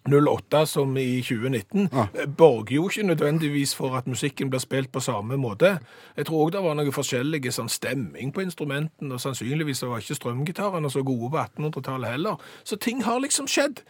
1808 0.07 0.65
som 0.65 0.97
i 0.97 1.21
2019, 1.21 1.89
ja. 1.91 2.07
borger 2.37 2.75
jo 2.75 2.87
ikke 2.89 3.07
nødvendigvis 3.07 3.75
for 3.75 3.97
at 3.99 4.07
musikken 4.07 4.49
blir 4.49 4.63
spilt 4.63 4.91
på 4.91 5.03
samme 5.03 5.37
måte. 5.37 5.77
Jeg 6.17 6.25
tror 6.25 6.45
også 6.45 6.57
det 6.57 6.63
var 6.65 6.77
noe 6.79 6.93
forskjellige 6.95 7.51
sånn 7.55 7.71
stemming 7.71 8.31
på 8.33 8.43
instrumenten, 8.45 9.11
og 9.11 9.21
sannsynligvis 9.21 9.83
var 9.85 10.03
ikke 10.03 10.17
strømgitarene 10.19 10.91
så 10.91 11.03
gode 11.03 11.31
på 11.33 11.43
1800-tallet 11.43 12.15
heller. 12.15 12.39
Så 12.63 12.79
ting 12.79 13.03
har 13.03 13.19
liksom 13.23 13.47
skjedd. 13.51 13.83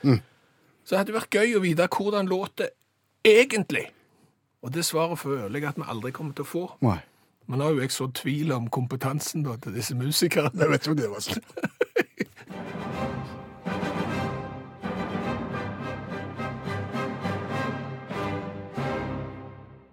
Så 0.88 0.96
det 0.96 1.04
hadde 1.04 1.18
vært 1.18 1.36
gøy 1.36 1.58
å 1.58 1.64
vite 1.64 1.90
hvordan 1.92 2.30
låter 2.32 2.74
egentlig. 3.28 3.90
Og 4.64 4.74
det 4.74 4.86
svaret 4.86 5.20
føler 5.20 5.60
jeg 5.60 5.70
at 5.70 5.78
vi 5.80 5.86
aldri 5.88 6.12
kommer 6.16 6.34
til 6.36 6.48
å 6.48 6.52
få. 6.52 6.66
Nei. 6.86 7.00
Men 7.48 7.62
nå 7.62 7.68
har 7.68 7.76
jo 7.78 7.84
jeg 7.84 7.94
så 7.96 8.10
tvil 8.12 8.52
om 8.52 8.68
kompetansen 8.68 9.46
da, 9.46 9.56
til 9.64 9.76
disse 9.78 9.96
musikerne. 9.96 10.52
Jeg 10.52 10.72
vet 10.72 10.84
ikke 10.84 10.96
om 10.96 11.00
det 11.00 11.12
var 11.12 11.24
sånn. 11.24 11.44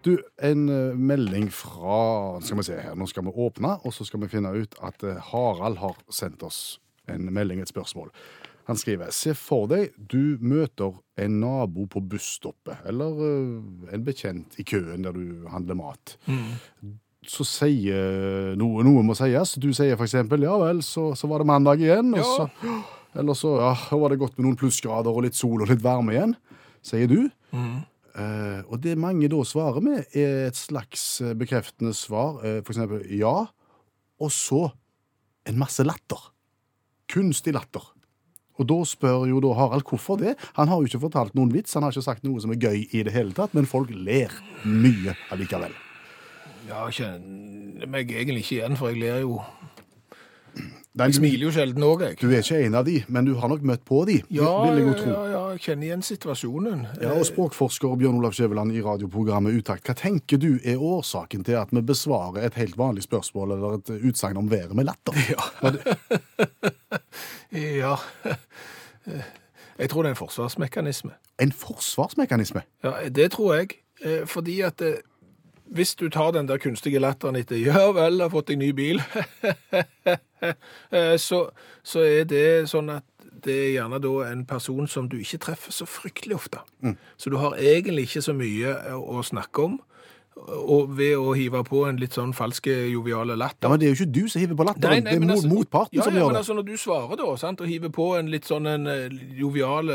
Du, 0.05 0.19
en 0.45 0.69
eh, 0.69 0.97
melding 0.97 1.47
fra 1.55 2.39
Skal 2.45 2.59
vi 2.61 2.67
se 2.67 2.77
her, 2.77 2.97
nå 2.99 3.07
skal 3.09 3.25
vi 3.25 3.33
åpne, 3.47 3.79
og 3.85 3.95
så 3.97 4.05
skal 4.05 4.21
vi 4.25 4.33
finne 4.33 4.53
ut 4.53 4.77
at 4.85 5.05
eh, 5.07 5.21
Harald 5.31 5.81
har 5.81 5.97
sendt 6.13 6.45
oss 6.45 6.79
en 7.09 7.31
melding, 7.33 7.61
et 7.61 7.69
spørsmål. 7.69 8.11
Han 8.69 8.79
skriver 8.81 9.13
Se 9.13 9.35
for 9.37 9.69
deg 9.69 9.93
du 9.97 10.37
møter 10.41 10.93
en 11.21 11.39
nabo 11.41 11.87
på 11.89 12.03
busstoppet, 12.05 12.85
eller 12.89 13.25
eh, 13.29 13.95
en 13.97 14.05
bekjent 14.05 14.59
i 14.61 14.67
køen 14.69 15.05
der 15.05 15.17
du 15.17 15.49
handler 15.53 15.81
mat. 15.81 16.19
Så 17.25 17.47
sier 17.49 18.53
noe, 18.61 18.85
noe 18.85 19.05
må 19.05 19.17
sies. 19.17 19.55
Du 19.57 19.71
sier 19.73 19.97
eksempel 19.97 20.45
ja 20.45 20.59
vel, 20.61 20.83
så, 20.85 21.15
så 21.17 21.29
var 21.31 21.41
det 21.41 21.49
mandag 21.49 21.81
igjen. 21.81 22.13
Og 22.21 22.25
så, 22.29 22.75
eller 23.17 23.37
så 23.39 23.55
ja, 23.63 23.73
var 23.97 24.13
det 24.13 24.21
godt 24.21 24.37
med 24.37 24.51
noen 24.51 24.61
plussgrader 24.61 25.13
og 25.17 25.25
litt 25.25 25.39
sol 25.39 25.65
og 25.65 25.71
litt 25.73 25.85
varme 25.85 26.13
igjen, 26.13 26.37
sier 26.85 27.09
du. 27.09 27.23
Eh, 27.57 27.81
og 28.71 28.79
det 28.83 28.95
mange 29.01 29.29
da 29.31 29.41
svarer 29.47 29.83
med, 29.83 30.05
er 30.15 30.49
et 30.49 30.59
slags 30.59 31.21
eh, 31.25 31.35
bekreftende 31.35 31.95
svar. 31.97 32.39
uh, 32.45 32.61
eksempel 32.63 33.03
ja, 33.11 33.35
og 34.21 34.31
så 34.33 34.69
en 35.49 35.59
masse 35.59 35.83
latter. 35.83 36.31
Kunstig 37.11 37.55
latter. 37.55 37.83
Og 38.55 38.69
da 38.71 38.77
spør 38.87 39.27
jo 39.27 39.41
da 39.43 39.51
Harald 39.59 39.83
hvorfor 39.89 40.21
det. 40.21 40.37
Han 40.55 40.71
har 40.71 40.79
jo 40.79 40.87
ikke 40.87 41.03
fortalt 41.09 41.35
noen 41.35 41.51
vits, 41.53 41.75
han 41.75 41.83
har 41.83 41.95
ikke 41.95 42.07
sagt 42.07 42.27
noe 42.27 42.41
som 42.43 42.55
er 42.55 42.61
gøy 42.63 42.85
i 42.95 43.03
det 43.03 43.15
hele 43.15 43.35
tatt, 43.35 43.55
men 43.57 43.67
folk 43.67 43.91
ler 43.91 44.31
mye 44.63 45.17
allikevel. 45.35 45.75
Ja, 46.69 46.87
jeg 46.87 47.01
kjenner 47.01 47.91
meg 47.91 48.15
egentlig 48.15 48.45
ikke 48.45 48.61
igjen, 48.61 48.79
for 48.79 48.95
jeg 48.95 49.03
ler 49.03 49.25
jo 49.25 49.41
Nei, 50.95 51.09
Jeg 51.11 51.15
smiler 51.17 51.43
jo 51.49 51.51
sjelden 51.51 51.83
òg, 51.83 52.03
jeg. 52.07 52.17
du 52.21 52.29
er 52.31 52.39
ikke 52.45 52.59
en 52.69 52.75
av 52.79 52.85
de, 52.87 53.01
men 53.09 53.25
du 53.27 53.33
har 53.35 53.49
nok 53.51 53.63
møtt 53.67 53.83
på 53.85 54.05
de, 54.07 54.21
Ja, 54.31 54.51
vil 54.71 54.77
jeg 54.79 54.87
jo 54.87 54.93
tro. 55.01 55.11
ja, 55.11 55.23
ja, 55.33 55.41
jeg 55.57 55.61
kjenner 55.65 55.89
igjen 55.89 56.03
situasjonen. 56.07 56.85
Ja, 57.03 57.17
og 57.19 57.25
språkforsker 57.27 57.97
Bjørn 57.99 58.21
Olav 58.21 58.33
Skjæveland 58.37 58.71
i 58.77 58.83
radioprogrammet 58.85 59.57
Utakt. 59.59 59.83
Hva 59.89 59.95
tenker 59.99 60.39
du 60.39 60.53
er 60.63 60.79
årsaken 60.79 61.43
til 61.45 61.59
at 61.59 61.75
vi 61.75 61.83
besvarer 61.83 62.47
et 62.47 62.55
helt 62.55 62.79
vanlig 62.79 63.03
spørsmål 63.09 63.57
eller 63.57 63.75
et 63.81 63.91
utsagn 64.13 64.37
om 64.39 64.47
været 64.51 64.71
med 64.79 64.85
latter? 64.87 65.19
Ja. 67.53 67.97
Jeg 69.79 69.91
tror 69.91 70.03
det 70.03 70.09
er 70.09 70.15
en 70.15 70.17
forsvarsmekanisme. 70.17 71.11
En 71.43 71.53
forsvarsmekanisme? 71.53 72.63
Ja, 72.85 72.93
det 73.11 73.33
tror 73.35 73.55
jeg. 73.55 73.69
Eh, 74.05 74.27
Fordi 74.27 74.61
at 74.61 74.81
eh, 74.83 74.95
hvis 75.65 75.95
du 75.97 76.09
tar 76.13 76.35
den 76.37 76.49
der 76.49 76.61
kunstige 76.61 77.01
latteren 77.01 77.37
etter 77.37 77.57
Ja 77.69 77.89
vel, 77.97 78.21
har 78.21 78.33
fått 78.33 78.53
deg 78.53 78.61
ny 78.61 78.71
bil, 78.77 79.03
eh, 80.95 81.17
så, 81.21 81.47
så 81.83 82.05
er 82.05 82.29
det 82.29 82.47
sånn 82.71 82.93
at 82.99 83.07
det 83.45 83.55
er 83.55 83.73
gjerne 83.75 84.01
da 84.01 84.13
en 84.31 84.45
person 84.49 84.87
som 84.89 85.09
du 85.11 85.19
ikke 85.21 85.43
treffer 85.43 85.73
så 85.75 85.85
fryktelig 85.89 86.39
ofte. 86.39 86.63
Så 87.21 87.29
du 87.29 87.37
har 87.37 87.59
egentlig 87.61 88.07
ikke 88.09 88.23
så 88.25 88.33
mye 88.37 88.73
å 88.97 89.21
snakke 89.27 89.67
om. 89.67 89.75
Og 90.37 90.89
ved 90.99 91.13
å 91.15 91.31
hive 91.37 91.61
på 91.65 91.85
en 91.89 91.97
litt 91.97 92.17
sånn 92.17 92.33
falske, 92.35 92.73
joviale 92.91 93.37
latter 93.39 93.69
Ja, 93.69 93.71
men 93.71 93.79
Det 93.81 93.87
er 93.87 93.93
jo 93.95 93.99
ikke 94.05 94.13
du 94.17 94.29
som 94.29 94.41
hiver 94.43 94.57
på 94.59 94.65
latteren, 94.67 95.05
det 95.07 95.13
er 95.15 95.21
altså- 95.31 95.49
motparten 95.53 95.95
ja, 95.99 96.03
som 96.03 96.13
ja, 96.15 96.21
gjør 96.21 96.27
men 96.33 96.37
altså 96.41 96.55
når 96.59 96.67
du 96.67 96.73
svarer 96.77 97.17
da, 97.21 97.37
sant, 97.37 97.61
og 97.61 97.69
hiver 97.71 97.89
på 97.95 98.09
en 98.19 98.31
litt 98.33 98.45
sånn 98.51 98.67
en 98.67 98.87
eh, 98.91 99.09
jovial, 99.39 99.93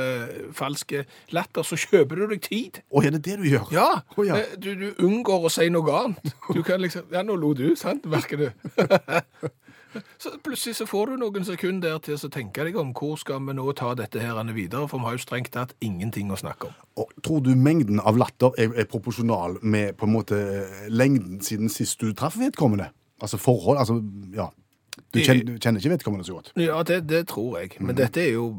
falske 0.55 1.03
latter, 1.35 1.61
så 1.67 1.75
kjøper 1.75 2.15
du 2.23 2.27
deg 2.31 2.41
tid. 2.47 2.81
Å, 2.89 3.03
er 3.03 3.11
det 3.17 3.21
det 3.27 3.37
du 3.43 3.43
gjør? 3.49 3.67
Ja, 3.75 3.89
Oh, 4.17 4.23
ja. 4.25 4.37
eh, 4.39 4.55
Du, 4.57 4.71
du 4.75 4.93
unngår 5.05 5.45
å 5.45 5.51
si 5.51 5.67
noe 5.69 5.91
annet. 6.03 6.33
Du 6.53 6.63
kan 6.63 6.79
liksom, 6.81 7.03
ja, 7.11 7.21
nå 7.23 7.35
lo 7.35 7.53
du, 7.53 7.75
sant, 7.75 8.05
merker 8.09 8.37
du. 8.37 8.49
Så 10.21 10.31
plutselig 10.43 10.75
så 10.79 10.85
får 10.89 11.11
du 11.11 11.17
noen 11.21 11.45
sekunder 11.47 11.95
der 11.95 12.03
til 12.03 12.17
å 12.17 12.31
tenke 12.33 12.65
deg 12.67 12.77
om 12.79 12.91
hvor 12.97 13.17
skal 13.19 13.41
vi 13.47 13.55
nå 13.57 13.65
ta 13.77 13.93
dette 13.97 14.21
her 14.21 14.37
videre, 14.53 14.87
for 14.87 15.01
vi 15.01 15.09
har 15.09 15.17
jo 15.17 15.23
strengt 15.23 15.51
tatt 15.55 15.75
ingenting 15.85 16.31
å 16.31 16.39
snakke 16.39 16.69
om. 16.69 16.77
Og 17.01 17.11
tror 17.25 17.43
du 17.45 17.53
mengden 17.55 18.01
av 18.03 18.19
latter 18.19 18.55
er, 18.59 18.73
er 18.75 18.89
proporsjonal 18.89 19.59
med 19.61 19.97
på 19.97 20.07
en 20.07 20.13
måte 20.13 20.39
lengden 20.89 21.41
siden 21.45 21.71
sist 21.73 22.01
du 22.01 22.13
traff 22.13 22.37
vedkommende? 22.39 22.91
Altså 23.21 23.39
forhold, 23.41 23.79
altså, 23.81 23.99
ja. 24.35 24.49
Du 25.13 25.19
kjenner, 25.19 25.43
du 25.45 25.57
kjenner 25.57 25.79
ikke 25.81 25.91
vedkommende 25.95 26.25
så 26.27 26.33
godt? 26.37 26.51
Ja, 26.59 26.83
det, 26.83 27.09
det 27.09 27.27
tror 27.27 27.57
jeg. 27.59 27.71
Men 27.79 27.87
Men 27.87 27.97
dette 27.97 28.21
er 28.21 28.33
jo 28.33 28.49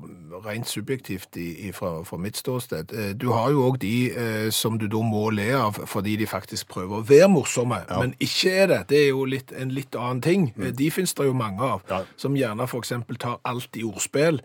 rent 0.44 0.68
subjektivt 0.68 1.36
i, 1.36 1.68
i, 1.68 1.72
fra, 1.72 2.02
fra 2.04 2.16
mitt 2.16 2.36
ståsted. 2.36 2.92
Eh, 2.92 3.12
Du 3.18 3.30
har 3.32 3.50
jo 3.50 3.66
òg 3.68 3.78
de 3.82 4.10
eh, 4.10 4.50
som 4.50 4.78
du 4.78 4.86
da 4.88 5.02
må 5.04 5.30
le 5.30 5.50
av 5.58 5.78
fordi 5.86 6.16
de 6.16 6.26
faktisk 6.26 6.68
prøver 6.68 7.00
å 7.00 7.06
være 7.06 7.28
morsomme, 7.28 7.82
men 7.98 8.14
ikke 8.20 8.50
er 8.50 8.66
det. 8.66 8.80
Det 8.88 9.04
er 9.04 9.08
jo 9.08 9.24
litt, 9.24 9.52
en 9.52 9.70
litt 9.74 9.96
annen 9.96 10.20
ting. 10.24 10.52
Mm. 10.56 10.70
De 10.76 10.90
finnes 10.90 11.14
det 11.14 11.26
jo 11.26 11.32
mange 11.36 11.62
av. 11.62 11.82
Ja. 11.90 12.02
som 12.16 12.36
gjerne 12.36 12.66
eksempel 12.80 13.16
tar 13.20 13.40
alt 13.44 13.76
i 13.76 13.84
ordspill. 13.84 14.40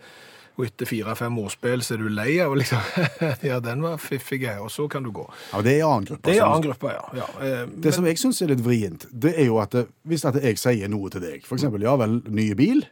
Og 0.56 0.64
etter 0.64 0.88
fire-fem 0.88 1.36
ordspill 1.42 1.82
så 1.84 1.96
er 1.96 2.00
du 2.00 2.08
lei 2.08 2.38
av 2.40 2.54
liksom 2.56 2.80
Ja, 3.48 3.58
den 3.64 3.84
var 3.84 4.00
fiffig, 4.00 4.40
og 4.56 4.70
så 4.72 4.86
kan 4.88 5.04
du 5.04 5.12
gå. 5.14 5.26
Ja, 5.52 5.62
Det 5.62 5.74
er 5.74 5.82
en 5.82 5.90
annen 5.90 6.08
gruppe. 6.08 6.24
Det 6.24 6.36
er 6.36 6.42
altså. 6.42 6.46
en 6.46 6.52
annen 6.52 6.66
gruppe, 6.66 6.94
ja. 6.96 7.06
ja. 7.20 7.28
eh, 7.44 7.74
Det 7.84 7.94
som 7.96 8.08
jeg 8.08 8.20
syns 8.22 8.42
er 8.42 8.52
litt 8.54 8.64
vrient, 8.64 9.08
det 9.12 9.34
er 9.36 9.50
jo 9.50 9.60
at 9.60 9.76
det, 9.76 9.86
hvis 10.08 10.24
at 10.28 10.40
jeg 10.40 10.60
sier 10.60 10.92
noe 10.92 11.12
til 11.12 11.24
deg, 11.24 11.44
eksempel 11.44 11.84
ja 11.84 11.96
vel, 12.00 12.20
nye 12.32 12.56
bil, 12.56 12.84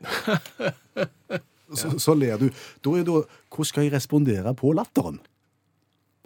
så, 1.80 1.94
så 1.98 2.16
ler 2.18 2.40
du. 2.42 2.50
Da 2.84 2.98
er 2.98 3.08
da 3.08 3.22
Hvordan 3.54 3.70
skal 3.70 3.86
jeg 3.86 3.94
respondere 3.94 4.50
på 4.58 4.72
latteren? 4.74 5.20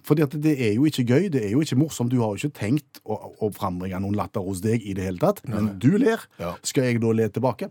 Fordi 0.09 0.25
at 0.25 0.35
det 0.41 0.55
er 0.65 0.73
jo 0.79 0.87
ikke 0.89 1.05
gøy, 1.05 1.27
det 1.33 1.43
er 1.45 1.51
jo 1.53 1.61
ikke 1.61 1.77
morsomt. 1.77 2.13
Du 2.13 2.23
har 2.23 2.33
jo 2.33 2.41
ikke 2.41 2.57
tenkt 2.57 3.01
å, 3.05 3.19
å 3.45 3.51
frambringe 3.53 3.99
noen 4.01 4.17
latter 4.17 4.45
hos 4.45 4.63
deg 4.65 4.81
i 4.81 4.95
det 4.97 5.05
hele 5.05 5.21
tatt, 5.21 5.43
men 5.49 5.75
du 5.83 5.91
ler. 6.01 6.23
Ja. 6.41 6.55
Skal 6.65 6.89
jeg 6.89 7.03
da 7.05 7.13
le 7.13 7.29
tilbake? 7.35 7.69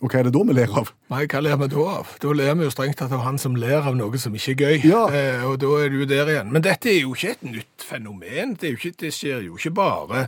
Og 0.00 0.08
hva 0.08 0.22
er 0.22 0.28
det 0.28 0.32
da 0.32 0.40
vi 0.48 0.54
ler 0.56 0.70
av? 0.80 0.90
Nei, 1.12 1.26
hva 1.28 1.42
ler 1.44 1.58
vi 1.60 1.66
da 1.74 1.82
av? 1.98 2.12
Da 2.22 2.30
ler 2.32 2.54
vi 2.56 2.64
jo 2.64 2.72
strengt 2.72 2.96
tatt 3.02 3.12
av 3.12 3.20
han 3.26 3.36
som 3.40 3.56
ler 3.60 3.84
av 3.84 3.98
noe 3.98 4.20
som 4.20 4.32
ikke 4.36 4.54
er 4.54 4.60
gøy. 4.62 4.76
Ja. 4.88 5.02
Eh, 5.12 5.42
og 5.44 5.58
da 5.60 5.74
er 5.82 5.90
du 5.92 6.06
der 6.08 6.30
igjen. 6.32 6.52
Men 6.54 6.64
dette 6.64 6.88
er 6.88 7.02
jo 7.02 7.12
ikke 7.12 7.34
et 7.34 7.42
nytt 7.44 7.84
fenomen. 7.84 8.54
Det, 8.56 8.72
ikke, 8.78 8.94
det 9.02 9.10
skjer 9.12 9.44
jo 9.44 9.58
ikke 9.58 9.74
bare 9.76 10.22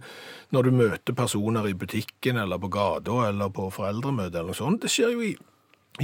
når 0.53 0.69
du 0.69 0.77
møter 0.77 1.17
personer 1.17 1.71
i 1.71 1.73
butikken 1.79 2.37
eller 2.43 2.61
på 2.61 2.69
gata 2.75 3.23
eller 3.31 3.49
på 3.57 3.71
foreldremøte 3.73 4.43
eller 4.43 4.53
noe 4.53 4.59
sånt. 4.59 4.83
Det 4.85 4.93
skjer 4.93 5.15
jo 5.15 5.25
i, 5.25 5.31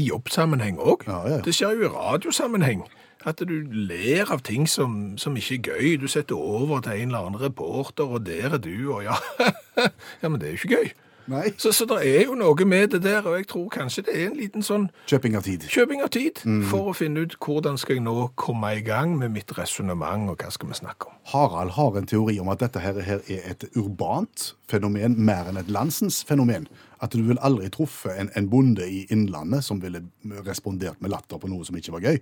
i 0.01 0.07
jobbsammenheng 0.07 0.81
òg. 0.81 1.05
Ja, 1.11 1.19
ja. 1.35 1.43
Det 1.45 1.53
skjer 1.59 1.77
jo 1.77 1.91
i 1.91 1.93
radiosammenheng. 1.93 2.87
At 3.29 3.43
du 3.45 3.53
ler 3.69 4.31
av 4.33 4.41
ting 4.47 4.65
som, 4.71 5.19
som 5.21 5.37
ikke 5.37 5.59
er 5.59 5.69
gøy. 5.75 5.91
Du 6.01 6.09
setter 6.09 6.41
over 6.41 6.81
til 6.87 7.03
en 7.03 7.13
eller 7.13 7.29
annen 7.29 7.43
reporter, 7.43 8.09
og 8.09 8.25
der 8.25 8.57
er 8.57 8.63
du, 8.63 8.73
og 8.95 9.05
ja 9.05 9.19
Ja, 10.23 10.31
men 10.31 10.39
det 10.41 10.49
er 10.49 10.57
jo 10.57 10.61
ikke 10.63 10.81
gøy. 10.81 10.91
Nei. 11.28 11.50
Så, 11.61 11.73
så 11.76 11.85
det 11.90 11.99
er 12.08 12.23
jo 12.25 12.35
noe 12.40 12.64
med 12.64 12.94
det 12.94 13.02
der, 13.04 13.20
og 13.28 13.35
jeg 13.37 13.47
tror 13.50 13.66
kanskje 13.75 14.02
det 14.06 14.14
er 14.16 14.30
en 14.30 14.37
liten 14.38 14.62
sånn 14.64 14.87
Kjøping 15.11 15.37
av 15.37 15.42
tid. 15.44 15.66
kjøping 15.68 16.00
av 16.02 16.08
tid 16.14 16.40
Mm. 16.49 16.62
for 16.70 16.88
å 16.88 16.94
finne 16.97 17.20
ut 17.26 17.35
hvordan 17.44 17.76
skal 17.78 17.97
jeg 17.99 18.04
nå 18.06 18.30
komme 18.40 18.70
i 18.78 18.80
gang 18.87 19.12
med 19.18 19.30
mitt 19.35 19.52
resonnement, 19.58 20.30
og 20.32 20.38
hva 20.40 20.50
skal 20.54 20.68
vi 20.70 20.78
snakke 20.78 21.11
om. 21.11 21.18
Harald 21.35 21.70
har 21.76 21.99
en 22.00 22.06
teori 22.08 22.38
om 22.40 22.49
at 22.49 22.58
dette 22.64 22.80
her, 22.80 23.00
her 23.04 23.20
er 23.28 23.44
et 23.52 23.64
urbant 23.76 24.54
fenomen 24.70 25.18
mer 25.18 25.50
enn 25.50 25.61
et 25.61 25.68
landsens 25.68 26.23
fenomen. 26.25 26.66
At 27.02 27.12
du 27.12 27.20
vil 27.23 27.38
aldri 27.44 27.68
truffe 27.70 28.11
en, 28.18 28.30
en 28.35 28.49
bonde 28.49 28.88
i 28.88 29.04
Innlandet 29.12 29.62
som 29.64 29.80
ville 29.85 30.00
respondert 30.47 30.97
med 31.00 31.11
latter 31.12 31.38
på 31.38 31.49
noe 31.52 31.64
som 31.68 31.76
ikke 31.76 31.92
var 31.92 32.00
gøy. 32.08 32.18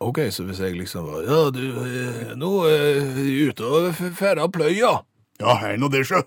Ok, 0.00 0.18
så 0.32 0.44
hvis 0.48 0.58
jeg 0.64 0.74
liksom 0.80 1.06
var, 1.06 1.22
ja, 1.28 1.40
du, 1.52 1.62
eh, 1.84 2.34
nå 2.40 2.50
er 2.66 3.00
jeg 3.20 3.50
ute 3.52 3.64
og 3.68 3.94
ferder 4.16 4.48
pløya. 4.48 4.96
Ja, 5.40 5.54
hei 5.60 5.76
nå 5.76 5.88
det 5.92 6.06
sjø! 6.08 6.22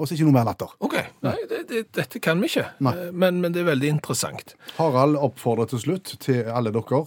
Og 0.00 0.08
så 0.08 0.16
ikke 0.16 0.30
noe 0.30 0.38
mer 0.38 0.48
latter. 0.48 0.70
Ok, 0.80 0.96
nei, 1.26 1.36
det, 1.50 1.64
det, 1.68 1.82
dette 1.92 2.22
kan 2.24 2.40
vi 2.40 2.48
ikke, 2.48 2.70
Nei. 2.86 2.94
Eh, 2.96 3.12
men, 3.12 3.42
men 3.44 3.52
det 3.52 3.60
er 3.60 3.68
veldig 3.68 3.92
interessant. 3.98 4.54
Harald 4.78 5.18
oppfordrer 5.20 5.68
til 5.74 5.84
slutt 5.84 6.14
til 6.24 6.48
alle 6.48 6.72
dere 6.72 7.04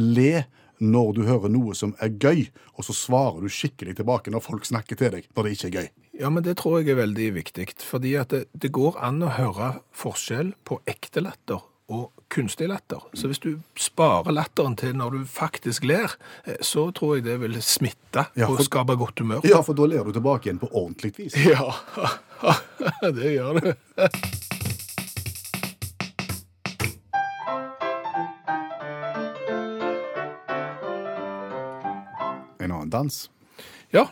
le 0.00 0.32
når 0.80 1.10
du 1.18 1.24
hører 1.28 1.52
noe 1.52 1.74
som 1.76 1.92
er 2.00 2.14
gøy, 2.16 2.46
og 2.80 2.86
så 2.86 2.96
svarer 2.96 3.44
du 3.44 3.52
skikkelig 3.52 3.98
tilbake 3.98 4.32
når 4.32 4.44
folk 4.46 4.64
snakker 4.64 4.96
til 4.96 5.12
deg 5.12 5.28
når 5.36 5.46
det 5.46 5.52
ikke 5.56 5.68
er 5.68 5.76
gøy. 5.76 5.90
Ja, 6.20 6.30
men 6.32 6.44
det 6.44 6.56
tror 6.60 6.80
jeg 6.80 6.94
er 6.94 7.02
veldig 7.02 7.28
viktig, 7.36 7.66
fordi 7.84 8.14
at 8.20 8.32
det, 8.32 8.46
det 8.56 8.72
går 8.76 8.96
an 9.04 9.20
å 9.24 9.34
høre 9.36 9.74
forskjell 9.96 10.54
på 10.68 10.80
ekte 10.88 11.24
latter 11.24 11.60
og 11.90 12.12
kunstig 12.30 12.68
latter. 12.70 13.02
Så 13.18 13.26
hvis 13.30 13.40
du 13.42 13.48
sparer 13.78 14.30
latteren 14.32 14.76
til 14.78 14.94
når 14.96 15.10
du 15.16 15.24
faktisk 15.26 15.84
ler, 15.90 16.12
eh, 16.46 16.56
så 16.62 16.86
tror 16.94 17.16
jeg 17.18 17.24
det 17.26 17.38
vil 17.42 17.58
smitte 17.62 18.26
Ja, 18.38 18.46
og 18.46 18.56
for- 18.60 18.68
skape 18.68 18.96
godt 19.00 19.18
humør. 19.18 19.40
Ja, 19.44 19.60
for 19.66 19.74
da 19.74 19.88
ler 19.90 20.04
du 20.06 20.12
tilbake 20.14 20.46
igjen 20.48 20.62
på 20.62 20.70
ordentlig 20.72 21.12
vis. 21.18 21.34
Ja, 21.50 21.70
det 23.18 23.34
gjør 23.36 23.60
du. 23.60 23.72
En 32.58 32.70
annen 32.72 32.90
dans. 32.90 33.30
Ja, 33.90 34.08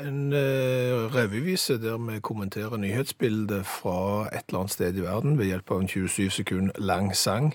en 0.00 0.32
uh, 0.32 1.14
revyvise 1.14 1.78
der 1.82 1.98
vi 1.98 2.20
kommenterer 2.20 2.76
nyhetsbildet 2.76 3.66
fra 3.66 4.26
et 4.32 4.48
eller 4.48 4.58
annet 4.64 4.72
sted 4.72 4.96
i 4.96 5.04
verden 5.04 5.38
ved 5.38 5.50
hjelp 5.50 5.70
av 5.70 5.82
en 5.82 5.88
27 5.88 6.30
sekund 6.30 6.70
lang 6.78 7.16
sang. 7.16 7.52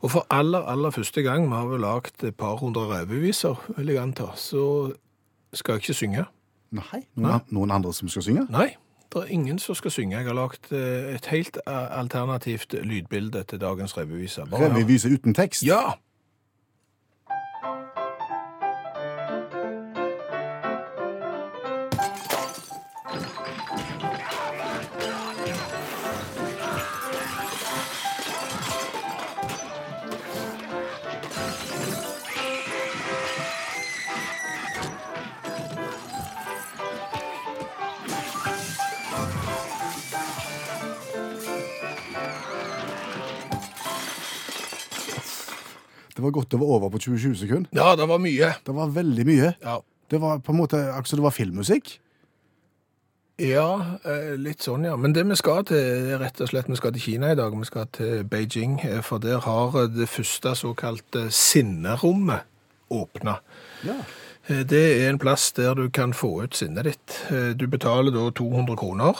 Og 0.00 0.10
for 0.10 0.26
aller, 0.30 0.58
aller 0.58 0.90
første 0.90 1.22
gang, 1.22 1.48
vi 1.48 1.54
har 1.54 1.66
vel 1.66 1.80
lagt 1.80 2.24
et 2.24 2.36
par 2.36 2.56
hundre 2.62 2.86
revyviser, 2.92 3.54
vil 3.76 3.94
jeg 3.94 4.02
anta, 4.02 4.30
så 4.36 4.92
skal 5.52 5.72
jeg 5.72 5.84
ikke 5.84 5.94
synge. 5.94 6.24
Nei, 6.74 7.04
noen, 7.14 7.30
Nei. 7.30 7.38
noen 7.54 7.70
andre 7.70 7.92
som 7.94 8.08
skal 8.10 8.26
synge? 8.26 8.46
Nei, 8.50 8.74
det 9.12 9.22
er 9.22 9.30
ingen 9.30 9.58
som 9.62 9.76
skal 9.78 9.92
synge. 9.94 10.16
Jeg 10.16 10.26
har 10.26 10.34
lagt 10.34 10.72
eh, 10.72 11.14
et 11.14 11.26
helt 11.30 11.58
eh, 11.66 11.98
alternativt 12.00 12.74
lydbilde 12.82 13.44
til 13.50 13.60
dagens 13.60 13.96
revyvise. 13.98 14.46
Revyvise 14.52 15.12
uten 15.14 15.34
tekst? 15.34 15.62
Ja! 15.66 15.94
Det 46.24 46.30
var 46.30 46.38
godt 46.38 46.52
det 46.54 46.58
var 46.60 46.66
over 46.72 46.88
på 46.88 46.98
20 47.04 47.34
sekunder. 47.36 47.68
Ja, 47.76 47.90
det 48.00 48.06
var 48.08 48.16
mye. 48.16 48.54
Det 48.64 48.74
var 48.74 48.88
veldig 48.88 49.24
mye. 49.28 49.50
Ja. 49.60 49.74
Det 50.08 50.20
var 50.22 50.38
på 50.40 50.54
en 50.54 50.56
måte 50.56 50.78
akkurat 50.80 51.10
som 51.10 51.18
det 51.20 51.24
var 51.26 51.34
filmmusikk. 51.36 51.90
Ja, 53.44 53.98
eh, 54.08 54.30
litt 54.40 54.64
sånn, 54.64 54.86
ja. 54.88 54.94
Men 54.96 55.12
det 55.12 55.26
vi 55.28 55.36
skal 55.36 55.66
til, 55.68 55.76
er 56.14 56.22
rett 56.22 56.40
og 56.40 56.48
slett 56.48 56.70
vi 56.70 56.78
skal 56.80 56.94
til 56.96 57.04
Kina 57.04 57.34
i 57.34 57.36
dag. 57.36 57.52
Vi 57.52 57.68
skal 57.68 57.90
til 57.92 58.24
Beijing, 58.24 58.78
eh, 58.88 59.02
for 59.04 59.20
der 59.20 59.44
har 59.44 59.76
eh, 59.82 59.90
det 59.92 60.08
første 60.08 60.54
såkalte 60.56 61.26
sinnerommet 61.28 62.48
åpna. 62.88 63.36
Ja. 63.84 64.00
Eh, 64.48 64.60
Det 64.66 65.04
er 65.04 65.10
en 65.10 65.18
plass 65.18 65.52
der 65.52 65.74
du 65.74 65.88
kan 65.88 66.12
få 66.12 66.42
ut 66.42 66.54
sinnet 66.54 66.84
ditt. 66.84 67.26
Eh, 67.30 67.54
Du 67.56 67.66
betaler 67.66 68.10
da 68.12 68.30
200 68.30 68.76
kroner 68.76 69.14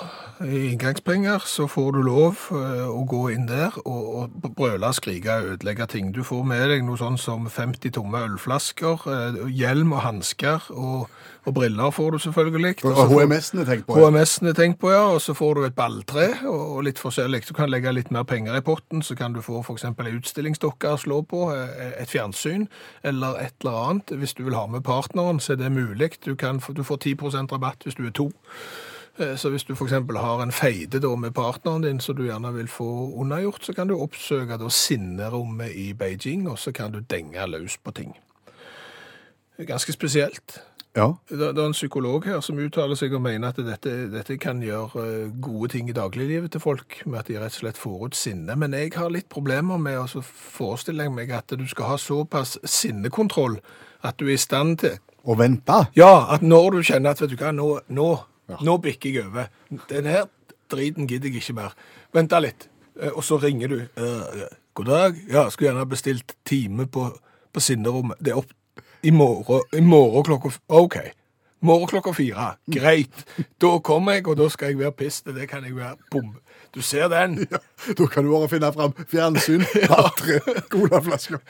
i 0.44 0.68
inngangspenger, 0.72 1.38
så 1.46 1.66
får 1.66 1.92
du 1.92 2.02
lov 2.02 2.36
eh, 2.52 2.88
å 2.88 3.04
gå 3.08 3.30
inn 3.32 3.46
der 3.48 3.72
og, 3.86 4.14
og 4.44 4.54
brøle, 4.56 4.92
skrike 4.92 5.32
og 5.32 5.44
ødelegge 5.54 5.86
ting. 5.86 6.12
Du 6.12 6.22
får 6.22 6.44
med 6.44 6.68
deg 6.68 6.84
noe 6.84 6.96
sånn 7.00 7.16
som 7.18 7.48
50 7.48 7.90
tomme 7.96 8.20
ølflasker, 8.20 9.48
hjelm 9.48 9.92
og 9.92 10.02
hansker, 10.04 10.60
og, 10.70 11.08
og 11.46 11.54
briller 11.54 11.90
får 11.90 12.10
du 12.10 12.18
selvfølgelig. 12.18 12.84
Og 12.84 12.98
Og 12.98 13.10
HMS-ene 13.12 13.64
tenkt 13.64 13.86
på. 13.86 13.98
ja. 13.98 14.08
HMS-ene 14.08 14.54
tenkt 14.54 14.78
på, 14.80 14.90
ja, 14.90 15.02
og 15.12 15.20
så 15.20 15.34
får 15.34 15.54
du 15.54 15.64
et 15.64 15.74
balltre 15.74 16.28
og 16.48 16.82
litt 16.84 16.98
forskjellig. 16.98 17.42
Du 17.48 17.52
kan 17.54 17.70
legge 17.70 17.92
litt 17.92 18.10
mer 18.10 18.22
penger 18.24 18.56
i 18.56 18.60
potten, 18.60 19.02
så 19.02 19.14
kan 19.16 19.32
du 19.32 19.40
få 19.44 19.60
eksempel 19.74 20.06
en 20.06 20.18
utstillingsdokke 20.20 20.94
å 20.94 20.96
slå 20.98 21.22
på, 21.28 21.52
eh, 21.52 21.92
et 22.02 22.08
fjernsyn, 22.08 22.66
eller 23.04 23.36
et 23.44 23.54
eller 23.60 23.78
annet. 23.90 24.06
Hvis 24.18 24.34
du 24.34 24.44
vil 24.44 24.54
ha 24.54 24.66
med 24.66 24.82
partneren, 24.84 25.40
så 25.40 25.52
er 25.52 25.56
det 25.56 25.72
mulig. 25.72 26.10
Du, 26.24 26.34
kan, 26.34 26.58
du 26.58 26.82
får 26.82 26.96
10% 26.98 27.52
rabatt 27.52 27.84
hvis 27.84 27.94
du 27.94 28.06
er 28.06 28.10
to. 28.10 28.30
Eh, 29.18 29.36
Så 29.36 29.50
hvis 29.50 29.64
du 29.64 29.74
eksempel 29.74 30.16
har 30.16 30.42
en 30.42 30.50
feide 30.52 30.98
da 31.00 31.14
med 31.16 31.30
partneren 31.34 31.82
din, 31.82 32.00
som 32.00 32.16
du 32.16 32.22
gjerne 32.24 32.54
vil 32.54 32.66
få 32.66 33.12
unnagjort, 33.20 33.62
så 33.64 33.72
kan 33.74 33.86
du 33.88 33.94
oppsøke 34.00 34.58
da 34.58 34.68
sinnerommet 34.68 35.70
i 35.76 35.92
Beijing, 35.92 36.48
og 36.48 36.58
så 36.58 36.72
kan 36.72 36.90
du 36.92 37.00
denge 37.00 37.46
løs 37.46 37.76
på 37.84 37.92
ting. 37.94 38.14
Ganske 39.66 39.92
spesielt. 39.92 40.58
Ja. 40.94 41.08
Det, 41.28 41.38
det 41.40 41.58
er 41.58 41.66
en 41.66 41.74
psykolog 41.74 42.26
her 42.28 42.38
som 42.44 42.58
uttaler 42.62 42.94
seg 42.98 43.14
og 43.16 43.22
mener 43.24 43.50
at 43.50 43.56
dette, 43.66 43.92
dette 44.12 44.36
kan 44.38 44.60
gjøre 44.62 45.02
eh, 45.02 45.32
gode 45.42 45.72
ting 45.72 45.88
i 45.90 45.96
dagliglivet 45.96 46.52
til 46.54 46.62
folk, 46.62 47.00
med 47.10 47.18
at 47.24 47.30
de 47.32 47.38
rett 47.42 47.56
og 47.56 47.64
slett 47.64 47.80
får 47.80 48.04
ut 48.06 48.18
sinne. 48.18 48.54
Men 48.60 48.76
jeg 48.78 48.92
har 48.94 49.10
litt 49.10 49.26
problemer 49.32 49.80
med 49.82 49.98
å 49.98 50.22
forestille 50.22 51.08
meg 51.10 51.32
at 51.34 51.50
du 51.58 51.66
skal 51.70 51.90
ha 51.94 51.98
såpass 51.98 52.56
sinnekontroll 52.62 53.58
at 54.06 54.20
du 54.20 54.28
er 54.28 54.36
i 54.36 54.38
stand 54.38 54.78
til 54.84 55.00
Å 55.24 55.34
vente. 55.40 55.80
Ja, 55.96 56.26
at 56.34 56.42
når 56.44 56.74
du 56.76 56.82
kjenner 56.84 57.14
at 57.14 57.22
vet 57.24 57.30
du 57.32 57.38
hva, 57.40 57.50
nå, 57.56 57.68
nå, 57.96 58.08
nå 58.60 58.74
bikker 58.84 59.08
jeg 59.14 59.26
over. 59.30 59.46
Den 59.88 60.04
her 60.10 60.26
driten 60.70 61.08
gidder 61.08 61.30
jeg 61.32 61.40
ikke 61.40 61.56
mer. 61.56 61.72
Vent 62.12 62.30
da 62.30 62.42
litt. 62.44 62.68
Eh, 63.00 63.10
Og 63.16 63.24
så 63.24 63.38
ringer 63.42 63.72
du. 63.72 63.78
Eh, 63.96 64.42
God 64.76 64.90
dag. 64.92 65.16
Ja, 65.32 65.48
skulle 65.50 65.70
gjerne 65.72 65.82
ha 65.82 65.88
bestilt 65.88 66.36
time 66.44 66.86
på, 66.86 67.08
på 67.50 67.62
sinnerommet. 67.64 68.20
Det 68.20 68.34
er 68.34 68.42
opp 68.42 68.52
i 69.04 69.12
morgen, 69.12 69.62
i 69.76 69.80
morgen 69.84 70.24
klokka 70.26 70.48
f- 70.54 70.60
OK. 70.68 70.96
Morgen 71.64 71.88
klokka 71.88 72.12
fire. 72.12 72.50
Greit. 72.68 73.22
Da 73.62 73.70
kommer 73.80 74.18
jeg, 74.18 74.26
og 74.28 74.36
da 74.36 74.48
skal 74.52 74.68
jeg 74.74 74.78
være 74.82 74.92
piste. 74.98 75.32
Det 75.32 75.46
kan 75.48 75.64
jeg 75.64 75.72
være. 75.78 75.94
Bom. 76.12 76.34
Du 76.74 76.82
ser 76.84 77.08
den? 77.08 77.38
Ja, 77.52 77.60
da 77.96 78.06
kan 78.10 78.24
du 78.26 78.32
bare 78.34 78.48
finne 78.52 78.68
fram 78.74 78.92
fjernsyn, 79.08 79.64
balltre, 79.90 80.38
colaflasker. 80.72 81.40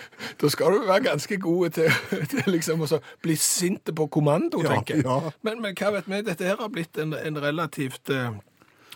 Da 0.40 0.50
skal 0.52 0.76
du 0.76 0.86
være 0.86 1.00
ganske 1.08 1.38
god 1.42 1.70
til, 1.78 1.90
til 2.30 2.46
liksom 2.52 2.82
å 2.84 2.88
så 2.90 2.98
bli 3.24 3.34
sint 3.40 3.90
på 3.96 4.06
kommando, 4.12 4.62
Ja, 4.62 4.74
tenker 4.76 5.00
jeg. 5.00 5.06
ja. 5.08 5.32
Men, 5.46 5.62
men 5.64 5.74
hva 5.78 5.90
vet 5.96 6.06
vi, 6.10 6.20
dette 6.26 6.46
her 6.46 6.60
har 6.62 6.70
blitt 6.74 6.98
en, 7.02 7.14
en 7.18 7.40
relativt 7.42 8.10
eh, 8.14 8.30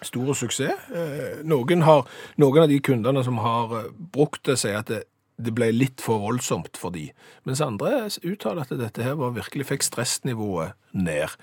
stor 0.06 0.34
suksess. 0.38 0.86
Eh, 0.94 1.42
noen, 1.48 1.82
har, 1.86 2.06
noen 2.38 2.62
av 2.66 2.70
de 2.70 2.78
kundene 2.84 3.24
som 3.26 3.38
har 3.42 3.74
eh, 3.80 3.88
brukt 4.14 4.44
det, 4.46 4.58
sier 4.62 4.78
at 4.84 4.90
det, 4.92 5.02
det 5.38 5.54
ble 5.54 5.70
litt 5.70 6.02
for 6.02 6.18
voldsomt 6.22 6.78
for 6.80 6.94
de. 6.94 7.08
Mens 7.46 7.62
andre 7.62 8.08
uttaler 8.26 8.66
at 8.66 8.74
dette 8.80 9.04
her 9.06 9.18
var 9.20 9.36
virkelig 9.36 9.68
fikk 9.70 9.86
stressnivået 9.86 10.74
ned. 10.92 11.34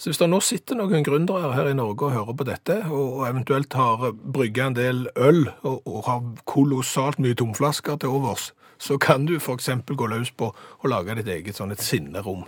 Så 0.00 0.10
hvis 0.10 0.20
det 0.20 0.28
nå 0.30 0.40
sitter 0.44 0.76
noen 0.76 1.04
gründere 1.04 1.52
her 1.56 1.70
i 1.70 1.76
Norge 1.76 2.08
og 2.08 2.14
hører 2.16 2.36
på 2.36 2.46
dette, 2.48 2.76
og, 2.88 3.24
eventuelt 3.28 3.76
har 3.76 4.10
brygget 4.12 4.66
en 4.66 4.76
del 4.78 5.02
øl 5.16 5.46
og, 5.62 5.80
og 5.84 6.00
har 6.08 6.24
kolossalt 6.48 7.20
mye 7.20 7.36
tomflasker 7.36 8.00
til 8.00 8.16
overs, 8.20 8.50
så 8.80 8.96
kan 8.96 9.26
du 9.28 9.36
eksempel 9.36 9.96
gå 9.96 10.08
løs 10.08 10.32
på 10.32 10.52
å 10.54 10.88
lage 10.88 11.18
ditt 11.18 11.28
eget 11.28 11.60
sånn 11.60 11.72
et 11.72 11.84
sinnerom. 11.84 12.46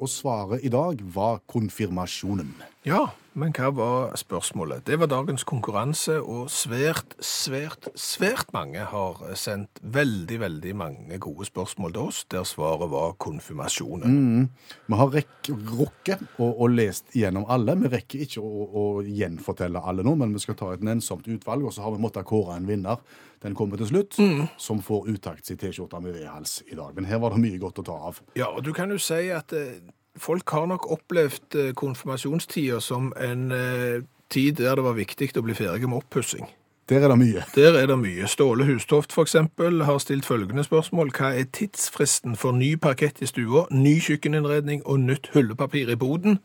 Og 0.00 0.08
svaret 0.08 0.62
i 0.64 0.70
dag 0.72 1.02
var 1.14 1.42
konfirmasjonen. 1.50 2.54
Ja, 2.88 3.10
men 3.36 3.52
hva 3.52 3.68
var 3.76 4.14
spørsmålet? 4.16 4.86
Det 4.88 4.96
var 4.96 5.10
dagens 5.12 5.42
konkurranse, 5.44 6.14
og 6.24 6.46
svært, 6.48 7.12
svært, 7.20 7.90
svært 7.92 8.54
mange 8.56 8.86
har 8.88 9.20
sendt 9.36 9.82
veldig, 9.84 10.38
veldig 10.40 10.72
mange 10.80 11.18
gode 11.20 11.44
spørsmål 11.44 11.92
til 11.92 12.08
oss, 12.08 12.22
der 12.32 12.46
svaret 12.48 12.88
var 12.88 13.12
konfirmasjonen. 13.20 14.48
Vi 14.88 15.00
har 15.02 15.12
rukket 15.12 16.24
og, 16.38 16.48
og 16.48 16.72
lest 16.72 17.12
gjennom 17.12 17.44
alle. 17.52 17.76
Vi 17.84 17.92
rekker 17.92 18.24
ikke 18.24 18.40
å, 18.40 18.64
å 18.64 18.86
gjenfortelle 19.04 19.84
alle 19.84 20.06
nå, 20.06 20.16
men 20.24 20.32
vi 20.32 20.40
skal 20.40 20.56
ta 20.56 20.72
et 20.72 20.88
nennsomt 20.88 21.28
utvalg, 21.28 21.68
og 21.68 21.76
så 21.76 21.84
har 21.84 21.92
vi 21.92 22.00
måttet 22.00 22.28
kåre 22.32 22.56
en 22.56 22.70
vinner. 22.70 23.04
Den 23.44 23.52
kommer 23.56 23.76
til 23.76 23.92
slutt, 23.92 24.16
som 24.56 24.80
får 24.84 25.12
uttakt 25.12 25.44
sin 25.44 25.60
T-skjorte 25.60 26.00
med 26.00 26.16
V-hals 26.16 26.62
i 26.72 26.80
dag. 26.80 26.96
Men 26.96 27.12
her 27.12 27.20
var 27.20 27.36
det 27.36 27.44
mye 27.44 27.60
godt 27.60 27.84
å 27.84 27.88
ta 27.92 28.02
av. 28.08 28.24
Ja, 28.40 28.48
og 28.48 28.64
du 28.64 28.72
kan 28.76 28.88
jo 28.88 28.96
si 29.00 29.28
at 29.36 29.52
eh, 29.56 29.80
folk 30.20 30.50
har 30.54 30.68
nok 30.70 30.86
opplevd 30.92 31.58
eh, 31.58 31.74
konfirmasjonstida 31.74 32.80
som 32.84 33.12
en 33.16 33.50
eh, 33.56 34.02
tid 34.30 34.60
der 34.60 34.78
det 34.78 34.86
var 34.86 34.98
viktig 34.98 35.32
å 35.36 35.44
bli 35.44 35.56
ferdig 35.56 35.88
med 35.88 36.02
oppussing. 36.04 36.48
Der 36.90 37.04
er 37.06 37.12
det 37.12 37.18
mye. 37.20 37.42
Der 37.54 37.76
er 37.78 37.86
det 37.86 37.98
mye. 38.00 38.26
Ståle 38.26 38.64
Hustoft 38.66 39.14
eksempel 39.18 39.84
har 39.86 40.00
stilt 40.02 40.26
følgende 40.26 40.64
spørsmål. 40.66 41.12
Hva 41.14 41.30
er 41.38 41.46
tidsfristen 41.54 42.34
for 42.36 42.50
ny 42.52 42.74
parkett 42.82 43.22
i 43.22 43.28
stua, 43.30 43.68
ny 43.70 44.00
kjøkkeninnredning 44.02 44.82
og 44.86 44.98
nytt 45.04 45.30
hullepapir 45.34 45.92
i 45.92 45.98
boden? 45.98 46.40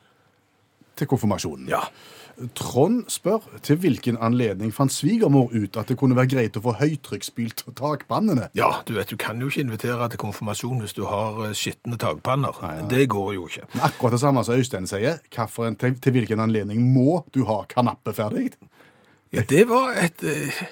Til 0.95 1.09
konfirmasjonen. 1.11 1.67
Ja. 1.71 1.81
Trond 2.55 3.05
spør 3.07 3.45
til 3.63 3.77
hvilken 3.79 4.17
anledning 4.19 4.73
fant 4.75 4.91
svigermor 4.91 5.53
ut 5.53 5.77
at 5.79 5.87
det 5.87 5.95
kunne 5.99 6.17
være 6.17 6.33
greit 6.33 6.57
å 6.59 6.63
få 6.65 6.73
høytrykksspylt 6.81 7.63
takpannene. 7.79 8.49
Ja, 8.59 8.81
du 8.87 8.91
vet, 8.97 9.11
du 9.11 9.19
kan 9.19 9.39
jo 9.39 9.47
ikke 9.47 9.63
invitere 9.63 10.09
til 10.11 10.19
konfirmasjon 10.19 10.83
hvis 10.83 10.95
du 10.97 11.05
har 11.07 11.39
eh, 11.47 11.55
skitne 11.55 11.99
takpanner. 12.01 12.59
Det 12.91 13.07
går 13.11 13.33
jo 13.37 13.47
ikke. 13.47 13.69
Men 13.73 13.85
akkurat 13.87 14.17
det 14.17 14.21
samme 14.25 14.43
som 14.43 14.59
Øystein 14.59 14.89
sier. 14.91 15.21
Hvilken, 15.23 15.79
til, 15.79 15.99
til 16.03 16.17
hvilken 16.17 16.43
anledning 16.43 16.83
må 16.95 17.21
du 17.35 17.45
ha 17.47 17.61
kanappe 17.71 18.15
ferdig? 18.15 18.49
Ja, 19.31 19.45
det 19.49 19.67
var 19.71 19.95
et... 19.99 20.23
uh... 20.23 20.65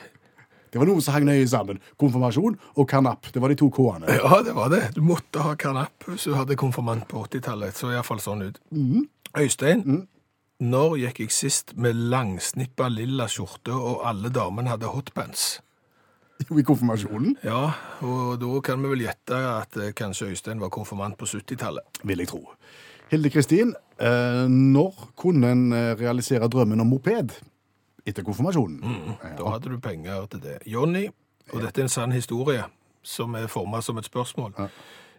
Det 0.73 0.79
var 0.81 0.89
noe 0.89 1.03
som 1.05 1.13
hang 1.13 1.27
nøye 1.27 1.45
sammen. 1.45 1.77
Konfirmasjon 2.01 2.55
og 2.81 2.87
kanapp. 2.89 3.27
Det 3.29 3.41
var 3.43 3.51
de 3.53 3.57
to 3.61 3.67
K-ene. 3.69 4.09
Ja, 4.09 4.39
det 4.41 4.55
var 4.57 4.71
det. 4.73 4.87
Du 4.95 5.03
måtte 5.05 5.43
ha 5.45 5.51
kanapp 5.53 6.07
hvis 6.07 6.25
du 6.25 6.33
hadde 6.33 6.57
konfirmant 6.57 7.05
på 7.11 7.21
80-tallet. 7.27 7.77
Så 7.77 7.91
i 7.91 7.93
hvert 7.93 8.07
fall 8.07 8.23
sånn 8.23 8.41
ut. 8.47 8.57
Øystein, 9.37 9.83
når 10.61 10.97
gikk 11.01 11.19
jeg 11.23 11.31
sist 11.33 11.73
med 11.75 11.95
langsnippa 12.11 12.87
lilla 12.93 13.25
skjorte 13.31 13.73
og 13.73 14.03
alle 14.07 14.29
damene 14.33 14.69
hadde 14.73 14.91
hotpants? 14.93 15.59
Jo, 16.49 16.57
I 16.59 16.63
konfirmasjonen, 16.65 17.37
Ja, 17.45 17.71
og 18.03 18.39
da 18.41 18.47
kan 18.65 18.81
vi 18.83 18.89
vel 18.91 19.03
gjette 19.05 19.37
at 19.47 19.77
eh, 19.79 19.93
kanskje 19.95 20.31
Øystein 20.33 20.59
var 20.59 20.71
konfirmant 20.73 21.15
på 21.17 21.25
70-tallet. 21.29 22.01
vil 22.03 22.19
jeg 22.19 22.27
tro. 22.27 22.41
Hilde 23.11 23.29
Kristin, 23.29 23.75
eh, 24.01 24.43
når 24.49 25.13
kunne 25.15 25.51
en 25.53 25.71
eh, 25.71 25.93
realisere 25.99 26.49
drømmen 26.51 26.81
om 26.81 26.89
moped? 26.89 27.31
Etter 28.05 28.25
konfirmasjonen. 28.27 28.81
Da 29.37 29.53
hadde 29.53 29.69
du 29.71 29.77
penger 29.79 30.25
til 30.25 30.41
det. 30.43 30.57
Jonny, 30.67 31.05
og 31.53 31.61
dette 31.61 31.79
er 31.79 31.85
en 31.85 31.93
sann 31.93 32.11
historie 32.11 32.65
som 33.03 33.35
er 33.39 33.47
formet 33.47 33.83
som 33.85 33.97
et 34.01 34.09
spørsmål. 34.09 34.57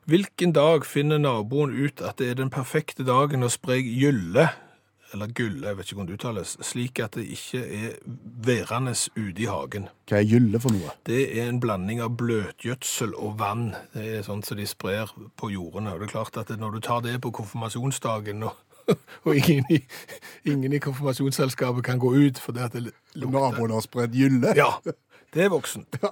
Hvilken 0.05 0.53
dag 0.53 0.85
finner 0.85 1.19
naboen 1.23 1.73
ut 1.73 2.03
at 2.05 2.19
det 2.21 2.31
er 2.35 2.35
den 2.43 2.51
perfekte 2.53 3.07
dagen 3.07 3.47
å 3.47 3.49
spre 3.49 3.79
gylle, 3.81 4.51
eller 5.15 5.31
gulle, 5.31 5.69
jeg 5.69 5.79
vet 5.79 5.87
ikke 5.87 5.97
hvordan 6.01 6.11
det 6.11 6.17
uttales, 6.19 6.53
slik 6.67 7.01
at 7.05 7.15
det 7.15 7.25
ikke 7.37 7.61
er 7.63 7.93
værende 8.45 8.95
ute 9.15 9.45
i 9.45 9.47
hagen? 9.47 9.87
Hva 10.11 10.19
er 10.19 10.29
gylle 10.29 10.61
for 10.63 10.75
noe? 10.75 10.95
Det 11.07 11.23
er 11.39 11.49
en 11.49 11.61
blanding 11.63 12.03
av 12.03 12.17
bløtgjødsel 12.19 13.15
og 13.15 13.39
vann. 13.39 13.69
Det 13.95 14.05
er 14.19 14.27
sånn 14.27 14.43
som 14.47 14.59
de 14.59 14.67
sprer 14.69 15.13
på 15.39 15.53
jordene. 15.55 15.95
Og 15.95 16.03
det 16.03 16.11
er 16.11 16.15
klart 16.17 16.39
at 16.43 16.51
når 16.59 16.77
du 16.77 16.85
tar 16.85 17.05
det 17.07 17.15
på 17.23 17.33
konfirmasjonsdagen, 17.39 18.43
og, 18.49 18.59
og 19.25 19.33
ingen, 19.39 19.71
i, 19.71 19.81
ingen 20.51 20.75
i 20.75 20.83
konfirmasjonsselskapet 20.83 21.87
kan 21.87 22.03
gå 22.03 22.11
ut 22.19 22.43
fordi 22.43 22.67
at 22.67 22.75
det 22.75 22.89
lukter 22.91 23.31
Naboen 23.39 23.77
har 23.79 23.87
spredd 23.87 24.19
gylle? 24.19 24.57
Ja, 24.59 24.73
det 24.85 25.47
er 25.47 25.55
voksent. 25.55 26.03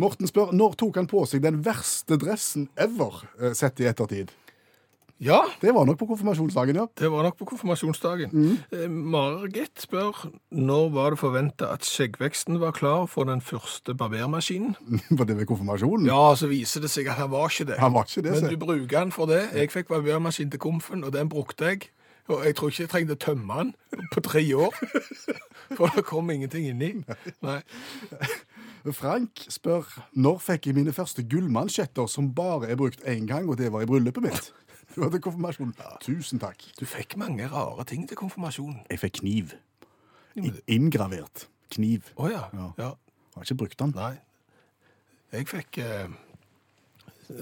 Morten 0.00 0.28
spør, 0.28 0.54
når 0.56 0.78
tok 0.80 0.96
han 0.96 1.08
på 1.10 1.26
seg 1.28 1.44
den 1.44 1.60
verste 1.64 2.16
dressen 2.20 2.70
ever, 2.80 3.20
eh, 3.40 3.52
sett 3.56 3.82
i 3.84 3.88
ettertid? 3.90 4.32
Ja, 5.20 5.42
Det 5.60 5.74
var 5.74 5.84
nok 5.84 5.98
på 6.00 6.06
konfirmasjonsdagen, 6.08 6.76
ja. 6.76 6.86
det 6.98 7.10
var 7.12 7.22
nok 7.26 7.36
på 7.36 7.44
konfirmasjonsdagen. 7.50 8.30
Mm. 8.32 8.94
Margit 9.12 9.82
spør, 9.82 10.16
når 10.50 10.88
var 10.94 11.10
det 11.12 11.18
forventet 11.20 11.66
at 11.68 11.84
skjeggveksten 11.84 12.56
var 12.60 12.72
klar 12.72 13.04
for 13.04 13.28
den 13.28 13.42
første 13.44 13.92
barbermaskinen? 13.94 14.76
Var 15.18 15.28
det 15.28 15.36
ved 15.36 15.46
konfirmasjonen? 15.46 16.06
Ja, 16.08 16.34
så 16.36 16.48
viser 16.48 16.80
det 16.80 16.90
seg 16.90 17.10
at 17.12 17.20
han 17.20 17.30
var 17.30 17.52
ikke 17.52 17.68
det. 17.68 17.78
Han 17.82 17.92
var 17.92 18.08
ikke 18.08 18.22
det, 18.24 18.42
Men 18.42 18.50
du 18.50 18.56
bruker 18.56 18.98
den 18.98 19.12
for 19.12 19.28
det. 19.28 19.42
Jeg 19.52 19.70
fikk 19.70 19.88
barbermaskin 19.92 20.50
til 20.50 20.60
komfen, 20.60 21.04
og 21.04 21.12
den 21.12 21.28
brukte 21.28 21.68
jeg. 21.68 21.90
Og 22.30 22.46
jeg 22.46 22.56
tror 22.56 22.70
ikke 22.70 22.82
jeg 22.82 22.90
trengte 22.92 23.16
å 23.18 23.20
tømme 23.20 23.58
den 23.60 24.08
på 24.14 24.22
tre 24.24 24.42
år. 24.54 24.76
For 25.76 25.90
det 25.94 26.02
kom 26.06 26.30
ingenting 26.30 26.66
inni. 26.66 26.92
Nei. 27.46 27.60
Frank 29.00 29.44
spør, 29.52 29.86
når 30.14 30.40
fikk 30.42 30.70
jeg 30.70 30.78
mine 30.78 30.94
første 30.94 31.22
gullmansjetter 31.22 32.08
som 32.10 32.32
bare 32.34 32.70
er 32.70 32.78
brukt 32.80 33.02
én 33.06 33.26
gang, 33.28 33.50
og 33.50 33.58
det 33.60 33.70
var 33.74 33.84
i 33.84 33.90
bryllupet 33.90 34.24
mitt? 34.24 34.50
Det 34.94 35.04
hadde 35.04 35.20
konfirmasjon. 35.22 35.74
Tusen 36.02 36.40
takk. 36.42 36.64
Du 36.80 36.86
fikk 36.88 37.16
mange 37.20 37.46
rare 37.50 37.84
ting 37.86 38.08
til 38.08 38.18
konfirmasjonen. 38.18 38.82
Jeg 38.90 39.02
fikk 39.04 39.20
kniv. 39.20 39.54
Inngravert 40.70 41.46
kniv. 41.70 42.10
Å 42.18 42.30
ja. 42.30 42.42
Ja. 42.56 42.72
ja. 42.78 42.90
Har 43.36 43.46
ikke 43.46 43.60
brukt 43.62 43.78
den. 43.78 43.94
Nei. 43.94 44.16
Jeg 45.30 45.46
fikk 45.46 45.78
eh, 45.84 46.10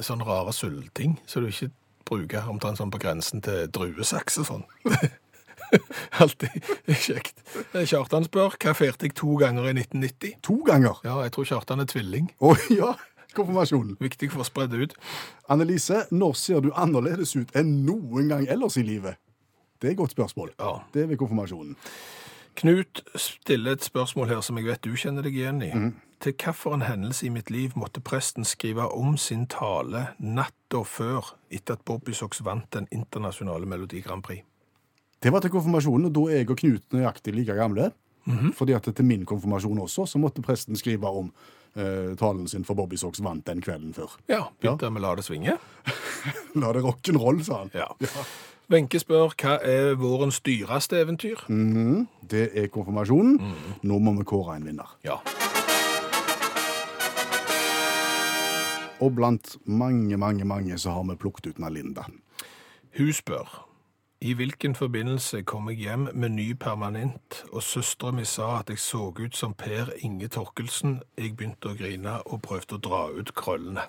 sånne 0.04 0.26
rare 0.28 0.52
sølvting, 0.52 1.16
som 1.28 1.44
du 1.44 1.48
ikke 1.48 1.70
bruker 2.08 2.50
omtrent 2.52 2.80
sånn 2.80 2.92
på 2.92 3.00
grensen 3.00 3.40
til 3.44 3.68
druesaks 3.72 4.40
og 4.42 4.48
sånn. 4.50 4.66
Alltid 6.22 6.68
kjekt. 6.88 7.40
Eh, 7.72 7.84
Kjartan 7.88 8.28
spør, 8.28 8.56
hva 8.60 8.74
feirte 8.76 9.08
jeg 9.08 9.16
to 9.18 9.36
ganger 9.40 9.68
i 9.70 9.74
1990? 9.76 10.38
To 10.44 10.60
ganger. 10.68 11.00
Ja, 11.04 11.18
jeg 11.24 11.34
tror 11.36 11.48
Kjartan 11.48 11.84
er 11.84 11.88
tvilling. 11.88 12.30
Å 12.44 12.54
ja, 12.72 12.92
konfirmasjonen. 13.38 13.96
Viktig 14.02 14.30
for 14.34 14.44
å 14.44 14.48
spre 14.48 14.66
det 14.70 14.82
ut. 14.82 14.94
Annelise, 15.50 16.04
når 16.10 16.36
ser 16.38 16.62
du 16.64 16.70
annerledes 16.74 17.36
ut 17.38 17.54
enn 17.58 17.80
noen 17.86 18.30
gang 18.32 18.46
ellers 18.50 18.78
i 18.80 18.86
livet? 18.86 19.20
Det 19.78 19.90
er 19.90 19.94
et 19.94 20.00
godt 20.00 20.16
spørsmål. 20.16 20.52
Ja. 20.58 20.80
Det 20.94 21.04
er 21.04 21.12
ved 21.12 21.20
konfirmasjonen. 21.20 21.76
Knut 22.58 23.04
stiller 23.14 23.76
et 23.76 23.86
spørsmål 23.86 24.32
her 24.32 24.40
som 24.42 24.58
jeg 24.58 24.66
vet 24.66 24.82
du 24.82 24.96
kjenner 24.98 25.22
deg 25.22 25.36
igjen 25.38 25.62
i. 25.62 25.70
Til 26.18 26.34
hvilken 26.34 26.82
hendelse 26.82 27.28
i 27.28 27.30
mitt 27.30 27.52
liv 27.54 27.76
måtte 27.78 28.02
presten 28.02 28.46
skrive 28.48 28.88
om 28.90 29.14
sin 29.14 29.46
tale 29.46 30.08
natta 30.18 30.82
før 30.82 31.36
etter 31.54 31.78
at 31.78 31.84
Bobby 31.86 32.16
Socks 32.18 32.42
vant 32.42 32.66
den 32.74 32.90
internasjonale 32.90 33.68
Melodi 33.70 34.02
Grand 34.02 34.26
Prix? 34.26 34.42
Det 35.22 35.30
var 35.34 35.42
til 35.42 35.54
konfirmasjonen, 35.54 36.10
og 36.10 36.14
da 36.14 36.26
er 36.32 36.42
jeg 36.42 36.50
og 36.50 36.58
Knut 36.58 36.92
nøyaktig 36.94 37.34
like 37.34 37.54
gamle. 37.58 37.92
Fordi 38.54 38.74
at 38.76 38.84
til 38.94 39.04
min 39.04 39.24
konfirmasjon 39.24 39.78
også, 39.78 40.04
så 40.06 40.18
måtte 40.20 40.42
presten 40.44 40.76
skrive 40.76 41.08
om 41.08 41.30
eh, 41.76 42.14
talen 42.18 42.48
sin 42.48 42.64
for 42.64 42.74
Bobby 42.78 42.96
Socks 42.96 43.22
vant 43.24 43.46
den 43.46 43.60
kvelden 43.64 43.94
før. 43.96 44.14
Ja, 44.28 44.44
begynte 44.60 44.90
med 44.90 45.02
La 45.02 45.14
det 45.18 45.24
svinge. 45.26 45.58
La 46.60 46.72
det 46.72 46.84
rock'n'roll, 46.84 47.42
sa 47.44 47.64
han. 47.64 47.72
Ja. 47.74 47.88
Wenche 48.68 49.00
spør 49.00 49.32
hva 49.40 49.54
er 49.64 49.94
vårens 49.96 50.40
dyreste 50.44 51.00
eventyr? 51.00 51.46
Mhm, 51.48 52.06
det 52.28 52.50
er 52.54 52.68
konfirmasjonen. 52.68 53.38
Nå 53.82 53.98
må 53.98 54.12
vi 54.18 54.26
kåre 54.28 54.58
en 54.58 54.66
vinner. 54.68 54.96
Ja. 55.04 55.16
Og 59.00 59.14
blant 59.14 59.56
mange, 59.64 60.16
mange, 60.18 60.44
mange 60.44 60.78
så 60.78 60.90
har 60.96 61.06
vi 61.08 61.16
plukket 61.16 61.52
ut 61.52 61.58
Nalinda. 61.62 62.04
Hun 62.98 63.12
spør 63.14 63.64
i 64.20 64.32
hvilken 64.34 64.74
forbindelse 64.74 65.42
kom 65.42 65.68
jeg 65.70 65.76
hjem 65.78 66.08
med 66.14 66.28
ny 66.34 66.52
permanent, 66.58 67.44
og 67.52 67.62
søstera 67.62 68.10
mi 68.10 68.24
sa 68.26 68.56
at 68.58 68.70
jeg 68.72 68.80
så 68.82 69.12
ut 69.14 69.36
som 69.36 69.54
Per 69.54 69.92
Inge 70.02 70.28
Torkelsen. 70.28 70.96
Jeg 71.18 71.36
begynte 71.36 71.70
å 71.70 71.76
grine 71.78 72.16
og 72.26 72.42
prøvde 72.42 72.74
å 72.74 72.82
dra 72.82 73.04
ut 73.14 73.30
krøllene. 73.38 73.84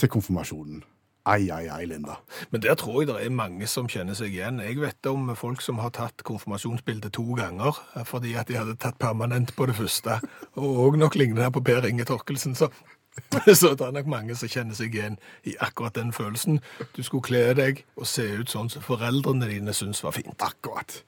Til 0.00 0.08
konfirmasjonen. 0.08 0.80
Ai, 1.28 1.50
ai, 1.52 1.66
ai, 1.68 1.84
Linda. 1.84 2.16
Men 2.50 2.62
der 2.64 2.74
tror 2.80 3.02
jeg 3.02 3.10
det 3.10 3.18
er 3.20 3.34
mange 3.36 3.68
som 3.68 3.88
kjenner 3.92 4.16
seg 4.16 4.32
igjen. 4.32 4.62
Jeg 4.64 4.80
vet 4.80 5.06
om 5.10 5.28
folk 5.36 5.60
som 5.60 5.82
har 5.84 5.92
tatt 5.92 6.24
konfirmasjonsbilde 6.24 7.12
to 7.12 7.26
ganger, 7.36 7.76
fordi 8.08 8.32
at 8.40 8.48
de 8.48 8.56
hadde 8.56 8.78
tatt 8.80 8.96
permanent 8.98 9.52
på 9.56 9.68
det 9.68 9.76
første, 9.76 10.16
og 10.56 10.80
òg 10.86 10.96
nok 10.96 11.20
ligner 11.20 11.52
på 11.52 11.60
Per 11.60 11.84
Inge 11.90 12.08
Torkelsen. 12.08 12.56
Så, 12.56 12.70
så 13.60 13.74
det 13.74 13.86
er 13.86 13.92
nok 13.94 14.08
mange 14.10 14.36
som 14.38 14.50
kjenner 14.50 14.76
seg 14.78 14.94
igjen 14.94 15.18
i 15.48 15.56
akkurat 15.62 15.96
den 15.98 16.12
følelsen. 16.14 16.60
Du 16.96 17.02
skulle 17.02 17.26
kle 17.26 17.42
deg 17.58 17.84
og 17.98 18.08
se 18.08 18.26
ut 18.40 18.52
sånn 18.52 18.70
som 18.72 18.84
foreldrene 18.84 19.50
dine 19.50 19.74
syns 19.76 20.02
var 20.04 20.14
fint. 20.16 20.36
Akkurat. 20.44 21.02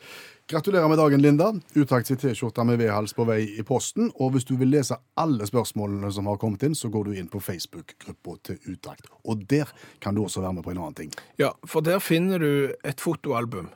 Gratulerer 0.50 0.88
med 0.88 0.98
dagen, 0.98 1.22
Linda. 1.22 1.52
Utakt 1.74 2.10
i 2.10 2.16
T-skjorte 2.18 2.64
med 2.66 2.80
V-hals 2.82 3.14
på 3.16 3.24
vei 3.24 3.40
i 3.56 3.62
posten. 3.64 4.10
Og 4.20 4.34
hvis 4.34 4.44
du 4.44 4.56
vil 4.60 4.72
lese 4.74 4.98
alle 5.16 5.46
spørsmålene 5.48 6.10
som 6.12 6.26
har 6.28 6.40
kommet 6.42 6.66
inn, 6.66 6.74
så 6.76 6.90
går 6.92 7.08
du 7.08 7.14
inn 7.16 7.30
på 7.30 7.40
Facebook-gruppa 7.40 8.34
til 8.50 8.58
Utakt. 8.74 9.06
Og 9.24 9.46
der 9.48 9.70
kan 10.02 10.18
du 10.18 10.24
også 10.24 10.42
være 10.42 10.58
med 10.58 10.66
på 10.66 10.74
en 10.74 10.82
annen 10.82 10.98
ting. 10.98 11.14
Ja, 11.40 11.54
for 11.64 11.86
der 11.86 12.02
finner 12.02 12.42
du 12.42 12.74
et 12.84 13.00
fotoalbum. 13.00 13.70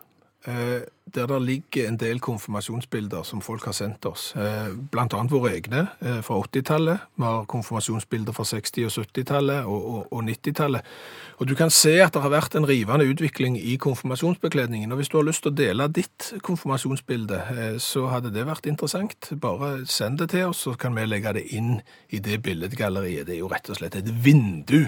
Eh, 0.47 0.83
der 1.17 1.27
det 1.31 1.41
ligger 1.43 1.89
en 1.89 1.99
del 2.01 2.21
konfirmasjonsbilder 2.21 3.25
som 3.27 3.41
folk 3.45 3.65
har 3.67 3.75
sendt 3.77 4.07
oss. 4.09 4.29
Eh, 4.37 4.69
blant 4.93 5.15
annet 5.17 5.33
våre 5.33 5.55
egne 5.57 5.87
eh, 6.01 6.21
fra 6.25 6.39
80-tallet. 6.43 7.07
Vi 7.17 7.25
har 7.25 7.47
konfirmasjonsbilder 7.51 8.37
fra 8.37 8.47
60- 8.47 8.87
og 8.87 8.95
70-tallet 8.95 9.65
og, 9.65 9.89
og, 9.93 10.13
og 10.13 10.27
90-tallet. 10.29 10.93
Og 11.41 11.49
du 11.49 11.55
kan 11.59 11.73
se 11.73 11.95
at 12.05 12.15
det 12.15 12.23
har 12.25 12.33
vært 12.33 12.57
en 12.59 12.69
rivende 12.69 13.09
utvikling 13.09 13.59
i 13.61 13.77
konfirmasjonsbekledningen. 13.81 14.93
Og 14.93 15.01
hvis 15.01 15.13
du 15.13 15.19
har 15.19 15.27
lyst 15.29 15.45
til 15.45 15.55
å 15.55 15.59
dele 15.59 15.89
ditt 15.93 16.31
konfirmasjonsbilde, 16.47 17.41
eh, 17.57 17.81
så 17.83 18.07
hadde 18.13 18.35
det 18.35 18.47
vært 18.49 18.69
interessant. 18.71 19.33
Bare 19.41 19.87
send 19.89 20.21
det 20.23 20.31
til 20.35 20.51
oss, 20.51 20.67
så 20.69 20.77
kan 20.81 20.97
vi 20.97 21.09
legge 21.09 21.37
det 21.41 21.47
inn 21.57 21.79
i 22.13 22.21
det 22.21 22.43
billedgalleriet. 22.45 23.27
Det 23.27 23.39
er 23.39 23.43
jo 23.45 23.53
rett 23.53 23.73
og 23.73 23.81
slett 23.81 23.99
et 23.99 24.13
vindu 24.25 24.87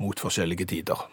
mot 0.00 0.28
forskjellige 0.28 0.70
tider. 0.76 1.08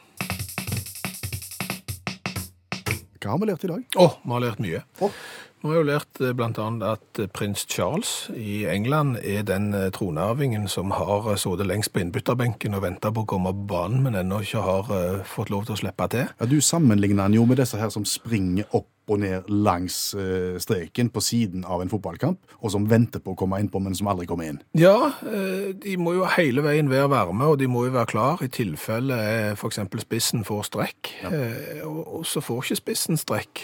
Hva 3.22 3.34
har 3.34 3.42
vi 3.42 3.50
lært 3.50 3.66
i 3.68 3.74
dag? 3.74 3.84
Å, 3.98 4.08
vi 4.24 4.34
har 4.36 4.44
lært 4.44 4.64
mye. 4.64 4.82
Oh. 5.02 5.14
Vi 5.58 5.72
har 5.72 5.80
jo 5.80 5.86
lært 5.88 6.20
bl.a. 6.20 6.34
blant 6.38 6.60
annet 6.62 6.84
at 6.86 7.20
eh, 7.24 7.30
prins 7.34 7.64
Charles 7.66 8.12
i 8.38 8.60
England 8.70 9.18
er 9.24 9.42
den 9.48 9.72
eh, 9.74 9.88
tronarvingen 9.96 10.68
som 10.70 10.94
har 10.94 11.32
eh, 11.32 11.40
sittet 11.42 11.66
lengst 11.66 11.96
på 11.96 12.04
innbytterbenken 12.04 12.78
og 12.78 12.84
venta 12.86 13.10
på 13.12 13.24
å 13.26 13.30
komme 13.30 13.56
på 13.56 13.66
banen, 13.74 14.04
men 14.06 14.20
ennå 14.22 14.44
ikke 14.46 14.62
har 14.62 14.92
eh, 14.94 15.24
fått 15.26 15.50
lov 15.50 15.66
til 15.66 15.74
å 15.74 15.80
slippe 15.82 16.08
til. 16.14 16.30
Ja, 16.38 16.50
Du 16.52 16.60
sammenligner 16.62 17.26
han 17.26 17.36
jo 17.36 17.48
med 17.50 17.58
disse 17.58 17.82
her 17.82 17.90
som 17.94 18.06
springer 18.06 18.70
opp 18.78 18.92
og 19.08 19.20
ned 19.24 19.48
langs 19.50 20.14
eh, 20.20 20.58
streken 20.60 21.10
på 21.14 21.22
siden 21.24 21.64
av 21.66 21.82
en 21.82 21.90
fotballkamp, 21.92 22.40
og 22.60 22.72
som 22.74 22.88
venter 22.90 23.20
på 23.24 23.34
å 23.34 23.38
komme 23.40 23.60
innpå, 23.64 23.80
men 23.84 23.96
som 23.96 24.10
aldri 24.12 24.28
kommer 24.28 24.50
inn. 24.52 24.60
Ja, 24.78 25.14
eh, 25.24 25.72
de 25.80 25.96
må 26.02 26.14
jo 26.18 26.26
hele 26.38 26.64
veien 26.66 26.90
være 26.92 27.10
varme, 27.14 27.48
og 27.54 27.58
de 27.62 27.68
må 27.72 27.86
jo 27.88 27.96
være 27.96 28.12
klar 28.12 28.44
i 28.44 28.50
tilfelle 28.52 29.16
f.eks. 29.54 29.60
for 29.62 29.72
eksempel 29.72 30.04
spissen 30.04 30.44
får 30.48 30.68
strekk. 30.72 31.14
Eh, 31.32 31.82
Og 31.88 32.04
og 32.18 32.26
så 32.26 32.42
får 32.42 32.64
ikke 32.64 32.76
spissen 32.82 33.18
strekk, 33.20 33.62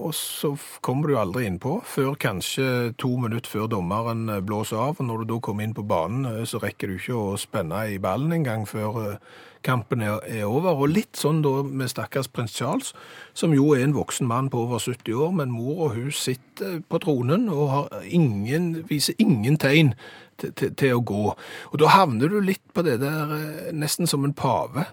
og 0.00 0.14
så 0.16 0.54
kommer 0.84 1.10
du 1.10 1.18
aldri 1.20 1.44
innpå 1.48 1.76
før 1.86 2.16
kanskje 2.20 2.94
to 3.00 3.12
minutter 3.20 3.50
før 3.50 3.68
dommeren 3.70 4.28
eh, 4.32 4.42
blåser 4.44 4.80
av. 4.80 4.98
Og 4.98 5.06
når 5.06 5.22
du 5.22 5.34
da 5.34 5.38
kommer 5.44 5.66
inn 5.66 5.76
på 5.76 5.84
banen, 5.86 6.26
eh, 6.28 6.46
så 6.48 6.60
rekker 6.62 6.90
du 6.90 6.96
ikke 6.96 7.16
å 7.18 7.38
spenne 7.40 7.84
i 7.92 8.00
ballen 8.02 8.32
engang 8.36 8.66
før 8.68 9.00
eh, 9.02 9.18
kampen 9.66 10.04
er, 10.04 10.22
er 10.28 10.46
over. 10.48 10.78
Og 10.80 10.94
litt 10.94 11.20
sånn 11.20 11.42
da 11.44 11.60
med 11.66 11.92
stakkars 11.92 12.30
prins 12.32 12.56
Charles, 12.56 12.94
som 13.36 13.54
jo 13.56 13.72
er 13.76 13.84
en 13.84 13.96
voksen 13.96 14.28
mann 14.30 14.48
på 14.52 14.64
over 14.64 14.80
70 14.80 15.20
år, 15.26 15.34
men 15.42 15.52
mor 15.54 15.86
og 15.86 15.98
hun 15.98 16.14
sitter 16.14 16.80
på 16.88 17.02
tronen 17.04 17.48
og 17.52 17.92
ingen, 18.06 18.72
viser 18.88 19.18
ingen 19.20 19.60
tegn 19.60 19.94
til, 20.40 20.54
til, 20.56 20.72
til 20.80 20.96
å 20.96 21.04
gå. 21.04 21.26
Og 21.72 21.82
da 21.82 21.92
havner 21.92 22.32
du 22.32 22.40
litt 22.44 22.64
på 22.72 22.86
det 22.86 23.00
der 23.02 23.36
nesten 23.76 24.08
som 24.08 24.24
en 24.24 24.36
pave. 24.36 24.88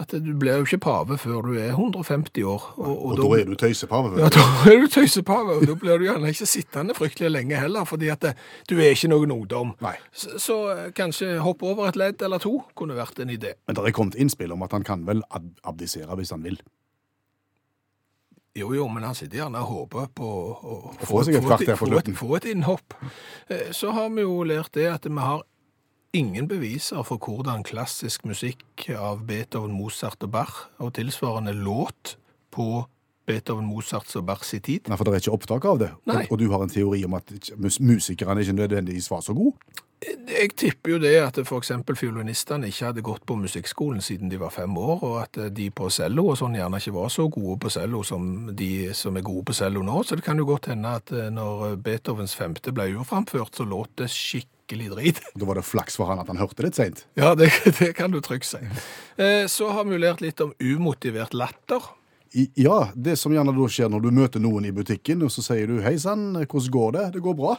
At 0.00 0.14
du 0.16 0.30
blir 0.40 0.56
jo 0.56 0.64
ikke 0.64 0.78
pave 0.80 1.18
før 1.20 1.42
du 1.44 1.50
er 1.60 1.74
150 1.74 2.44
år. 2.48 2.62
Og, 2.80 3.18
da 3.18 3.26
er 3.36 3.44
du 3.50 3.54
tøysepave. 3.60 4.14
ja, 4.16 4.30
da 4.32 4.44
er 4.70 4.78
du 4.80 4.86
tøysepave, 4.88 5.58
og 5.58 5.66
da 5.68 5.74
blir 5.76 6.00
du 6.00 6.06
gjerne 6.06 6.30
ikke 6.32 6.48
sittende 6.48 6.96
fryktelig 6.96 7.28
lenge 7.34 7.58
heller, 7.60 7.84
fordi 7.84 8.08
at 8.08 8.22
det, 8.24 8.32
du 8.70 8.78
er 8.80 8.94
ikke 8.96 9.10
noen 9.12 9.34
ungdom. 9.36 9.74
Så, 10.12 10.38
så 10.40 10.56
eh, 10.72 10.86
kanskje 10.96 11.34
hoppe 11.44 11.68
over 11.68 11.90
et 11.92 12.00
ledd 12.00 12.24
eller 12.24 12.40
to 12.40 12.54
kunne 12.80 12.96
vært 12.96 13.20
en 13.20 13.34
idé. 13.34 13.52
Men 13.68 13.76
det 13.76 13.84
er 13.90 13.96
kommet 14.00 14.16
innspill 14.16 14.56
om 14.56 14.64
at 14.64 14.72
han 14.72 14.86
kan 14.88 15.04
vel 15.08 15.20
ab 15.30 15.52
abdisere 15.68 16.16
hvis 16.16 16.32
han 16.32 16.48
vil. 16.48 16.56
Jo, 18.56 18.72
jo, 18.74 18.88
men 18.90 19.04
han 19.06 19.14
sitter 19.14 19.44
gjerne 19.44 19.60
og 19.62 19.68
håper 19.70 20.08
på 20.18 20.26
å 20.26 20.78
få, 20.98 21.04
få 21.06 21.20
et 21.22 21.76
få, 21.78 21.92
et, 22.00 22.08
få 22.18 22.32
et 22.40 22.48
innhopp. 22.50 22.96
Eh, 23.48 23.68
Så 23.76 23.92
har 23.94 24.08
vi 24.10 24.24
jo 24.24 24.40
lært 24.48 24.72
det 24.74 24.88
at 24.90 25.06
vi 25.06 25.20
har 25.22 25.44
ingen 26.12 26.48
beviser 26.48 27.02
for 27.06 27.22
hvordan 27.22 27.64
klassisk 27.66 28.24
musikk 28.26 28.88
av 28.96 29.24
Beethoven, 29.28 29.74
Mozart 29.76 30.22
og 30.26 30.32
Bach, 30.34 30.64
og 30.78 30.94
tilsvarende 30.98 31.54
låt 31.54 32.16
på 32.50 32.84
Beethoven, 33.30 33.68
Mozarts 33.68 34.16
og 34.18 34.26
Bachs 34.26 34.54
i 34.56 34.60
tid. 34.64 34.88
Nei, 34.90 34.98
for 34.98 35.06
det 35.06 35.14
er 35.14 35.22
ikke 35.22 35.36
opptak 35.36 35.68
av 35.70 35.78
det. 35.82 35.92
Nei. 36.10 36.24
Og, 36.24 36.34
og 36.34 36.40
du 36.42 36.48
har 36.50 36.64
en 36.64 36.72
teori 36.72 37.04
om 37.06 37.14
at 37.18 37.30
musikerne 37.78 38.42
ikke 38.42 38.58
nødvendigvis 38.58 39.10
var 39.12 39.22
så 39.22 39.36
gode. 39.36 39.54
Jeg 40.00 40.54
tipper 40.56 40.94
jo 40.94 40.98
det 41.02 41.12
at 41.20 41.38
eksempel 41.42 41.96
fiolinistene 41.98 42.70
ikke 42.70 42.86
hadde 42.86 43.02
gått 43.04 43.26
på 43.28 43.36
musikkskolen 43.36 44.00
siden 44.00 44.30
de 44.32 44.38
var 44.40 44.54
fem 44.54 44.72
år, 44.80 45.02
og 45.04 45.16
at 45.20 45.36
de 45.52 45.66
på 45.76 45.90
cello 45.92 46.30
og 46.32 46.38
sånn 46.40 46.56
gjerne 46.56 46.80
ikke 46.80 46.94
var 46.96 47.12
så 47.12 47.26
gode 47.28 47.58
på 47.60 47.72
cello 47.74 48.00
som 48.08 48.48
de 48.56 48.70
som 48.96 49.18
er 49.20 49.26
gode 49.26 49.44
på 49.50 49.58
cello 49.60 49.84
nå. 49.84 50.00
Så 50.08 50.16
det 50.16 50.24
kan 50.24 50.40
jo 50.40 50.48
godt 50.48 50.70
hende 50.72 50.94
at 51.02 51.12
eh, 51.12 51.28
når 51.28 51.76
Beethovens 51.84 52.34
femte 52.34 52.72
ble 52.72 52.88
urframført, 52.96 53.60
så 53.60 53.68
låt 53.68 53.92
det 54.00 54.08
skikkelig 54.08 54.59
drit. 54.78 55.20
Da 55.34 55.44
var 55.46 55.54
det 55.54 55.62
flaks 55.66 55.96
for 55.96 56.06
han 56.06 56.18
at 56.22 56.28
han 56.28 56.38
hørte 56.38 56.62
litt 56.62 56.74
seint. 56.78 57.06
Ja, 57.18 57.34
det, 57.34 57.50
det 57.78 57.94
kan 57.96 58.10
du 58.10 58.20
trygt 58.20 58.44
si. 58.46 58.58
Eh, 59.16 59.46
Så 59.50 59.70
har 59.70 59.84
vi 59.84 59.98
lært 59.98 60.20
litt 60.20 60.40
om 60.40 60.52
umotivert 60.60 61.34
latter. 61.34 61.82
Ja, 62.54 62.92
det 62.94 63.16
som 63.18 63.32
gjerne 63.34 63.50
da 63.56 63.66
skjer 63.66 63.88
når 63.90 64.04
du 64.04 64.10
møter 64.14 64.40
noen 64.42 64.64
i 64.68 64.70
butikken, 64.70 65.22
og 65.26 65.32
så 65.34 65.42
sier 65.42 65.66
du 65.66 65.80
'Hei 65.82 65.96
sann, 65.98 66.36
hvordan 66.46 66.70
går 66.70 66.92
det?' 66.92 67.12
'Det 67.12 67.22
går 67.22 67.34
bra'. 67.34 67.56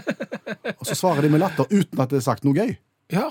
og 0.78 0.86
så 0.86 0.94
svarer 0.94 1.22
de 1.22 1.28
med 1.28 1.40
latter 1.42 1.66
uten 1.70 1.98
at 2.00 2.10
det 2.10 2.20
er 2.20 2.28
sagt 2.28 2.44
noe 2.46 2.54
gøy. 2.54 2.76
Ja. 3.10 3.30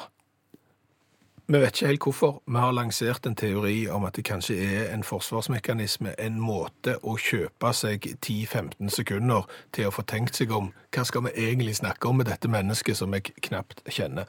Vi 1.48 1.60
vet 1.62 1.76
ikke 1.76 1.88
helt 1.92 2.02
hvorfor. 2.08 2.42
Vi 2.50 2.58
har 2.58 2.72
lansert 2.74 3.28
en 3.30 3.36
teori 3.38 3.84
om 3.94 4.06
at 4.08 4.16
det 4.18 4.24
kanskje 4.26 4.56
er 4.66 4.88
en 4.96 5.04
forsvarsmekanisme, 5.06 6.16
en 6.18 6.40
måte 6.42 6.96
å 7.06 7.14
kjøpe 7.22 7.70
seg 7.78 8.08
10-15 8.26 8.90
sekunder 8.90 9.46
til 9.76 9.86
å 9.86 9.94
få 9.94 10.02
tenkt 10.10 10.40
seg 10.40 10.50
om 10.58 10.72
hva 10.96 11.04
skal 11.06 11.28
vi 11.28 11.36
egentlig 11.46 11.76
snakke 11.78 12.10
om 12.10 12.18
med 12.18 12.32
dette 12.32 12.50
mennesket 12.50 12.98
som 12.98 13.14
jeg 13.14 13.30
knapt 13.46 13.84
kjenner. 13.86 14.26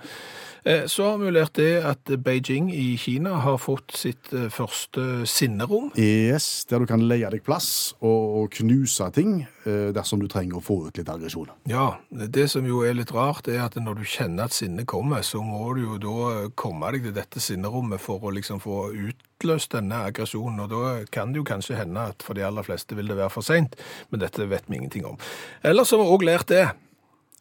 Eh, 0.67 0.85
Så 0.87 1.09
har 1.09 1.19
vi 1.23 1.33
lært 1.33 1.57
det 1.57 1.85
at 1.89 2.05
Beijing 2.05 2.69
i 2.75 2.97
Kina 3.01 3.39
har 3.41 3.57
fått 3.57 3.97
sitt 3.97 4.33
eh, 4.35 4.51
første 4.51 5.25
sinnerom. 5.25 5.93
Yes, 5.97 6.67
Der 6.69 6.79
du 6.81 6.87
kan 6.87 7.09
leie 7.09 7.31
deg 7.31 7.45
plass 7.45 7.95
og 8.03 8.51
knuse 8.51 9.09
ting. 9.15 9.47
Eh, 9.69 9.89
dersom 9.95 10.23
du 10.23 10.29
trenger 10.31 10.59
å 10.59 10.65
få 10.65 10.79
ut 10.87 10.99
litt 10.99 11.11
aggresjon. 11.11 11.51
Ja, 11.71 11.99
det 12.11 12.49
som 12.53 12.67
jo 12.69 12.83
er 12.87 12.97
litt 12.97 13.13
rart, 13.15 13.51
er 13.51 13.65
at 13.65 13.79
når 13.81 14.01
du 14.01 14.07
kjenner 14.07 14.47
at 14.47 14.57
sinnet 14.57 14.89
kommer, 14.91 15.25
så 15.27 15.43
må 15.45 15.69
du 15.77 15.83
jo 15.85 15.99
da 16.03 16.47
komme 16.59 16.93
deg 16.95 17.09
til 17.09 17.17
dette 17.17 17.43
sinnerommet 17.43 18.03
for 18.03 18.25
å 18.25 18.35
liksom 18.37 18.63
få 18.63 18.89
utløst 18.95 19.75
denne 19.77 20.05
aggresjonen, 20.09 20.63
og 20.65 20.73
da 20.73 20.95
kan 21.13 21.35
det 21.35 21.43
jo 21.43 21.51
kanskje 21.51 21.79
hende 21.81 22.09
at 22.13 22.25
for 22.27 22.39
de 22.39 22.47
aller 22.47 22.67
fleste 22.67 22.99
vil 22.99 23.13
det 23.13 23.19
være 23.21 23.35
for 23.35 23.47
sent, 23.47 23.77
men 24.11 24.23
dette 24.25 24.49
vet 24.51 24.67
vi 24.71 24.81
ingenting 24.81 25.07
om. 25.09 25.21
Ellers 25.67 25.93
har 25.95 26.03
vi 26.03 26.09
også 26.09 26.31
lært 26.31 26.51
det, 26.55 26.65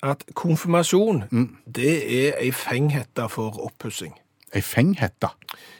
at 0.05 0.25
konfirmasjon, 0.38 1.23
det 1.65 1.95
er 2.03 2.35
ei 2.43 2.51
fenghette 2.53 3.29
for 3.31 3.57
oppussing. 3.63 4.13
Ei 4.55 4.61
fenghette. 4.61 5.31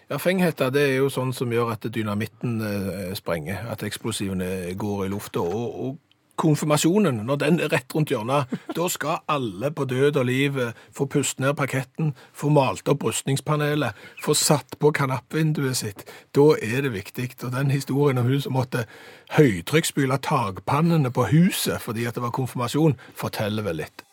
Ja, 0.10 0.18
fenghetta 0.22 0.68
det 0.74 0.84
er 0.86 0.98
jo 1.00 1.10
sånn 1.10 1.32
som 1.34 1.54
gjør 1.54 1.72
at 1.74 1.86
dynamitten 1.90 2.60
eh, 2.62 3.14
sprenger, 3.18 3.64
at 3.72 3.82
eksplosivene 3.88 4.76
går 4.78 5.06
i 5.08 5.12
lufta. 5.14 5.42
Og, 5.42 5.80
og 5.86 5.96
konfirmasjonen, 6.40 7.22
når 7.28 7.40
den 7.42 7.60
er 7.64 7.72
rett 7.74 7.96
rundt 7.96 8.12
hjørnet, 8.14 8.52
da 8.76 8.88
skal 8.92 9.24
alle 9.32 9.72
på 9.76 9.88
død 9.90 10.20
og 10.22 10.28
liv 10.30 10.60
eh, 10.62 10.74
få 10.96 11.08
puste 11.12 11.44
ned 11.44 11.56
parketten, 11.60 12.14
få 12.34 12.52
malt 12.54 12.88
opp 12.92 13.06
rustningspanelet, 13.08 13.96
få 14.24 14.36
satt 14.38 14.78
på 14.80 14.92
kanappvinduet 14.96 15.80
sitt. 15.80 16.06
Da 16.36 16.52
er 16.62 16.86
det 16.86 16.96
viktig. 16.96 17.32
Og 17.44 17.52
den 17.56 17.72
historien 17.74 18.20
om 18.22 18.28
hun 18.30 18.42
som 18.42 18.56
måtte 18.58 18.86
høytrykksspyle 19.36 20.20
takpannene 20.24 21.12
på 21.14 21.30
huset 21.32 21.82
fordi 21.82 22.06
at 22.06 22.18
det 22.18 22.24
var 22.26 22.36
konfirmasjon, 22.36 22.98
forteller 23.18 23.66
vel 23.66 23.82
litt. 23.84 24.06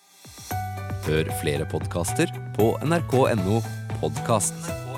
Hør 1.03 1.33
flere 1.43 1.67
podkaster 1.67 2.31
på 2.57 2.73
nrk.no 2.87 3.59
podkast. 3.99 4.92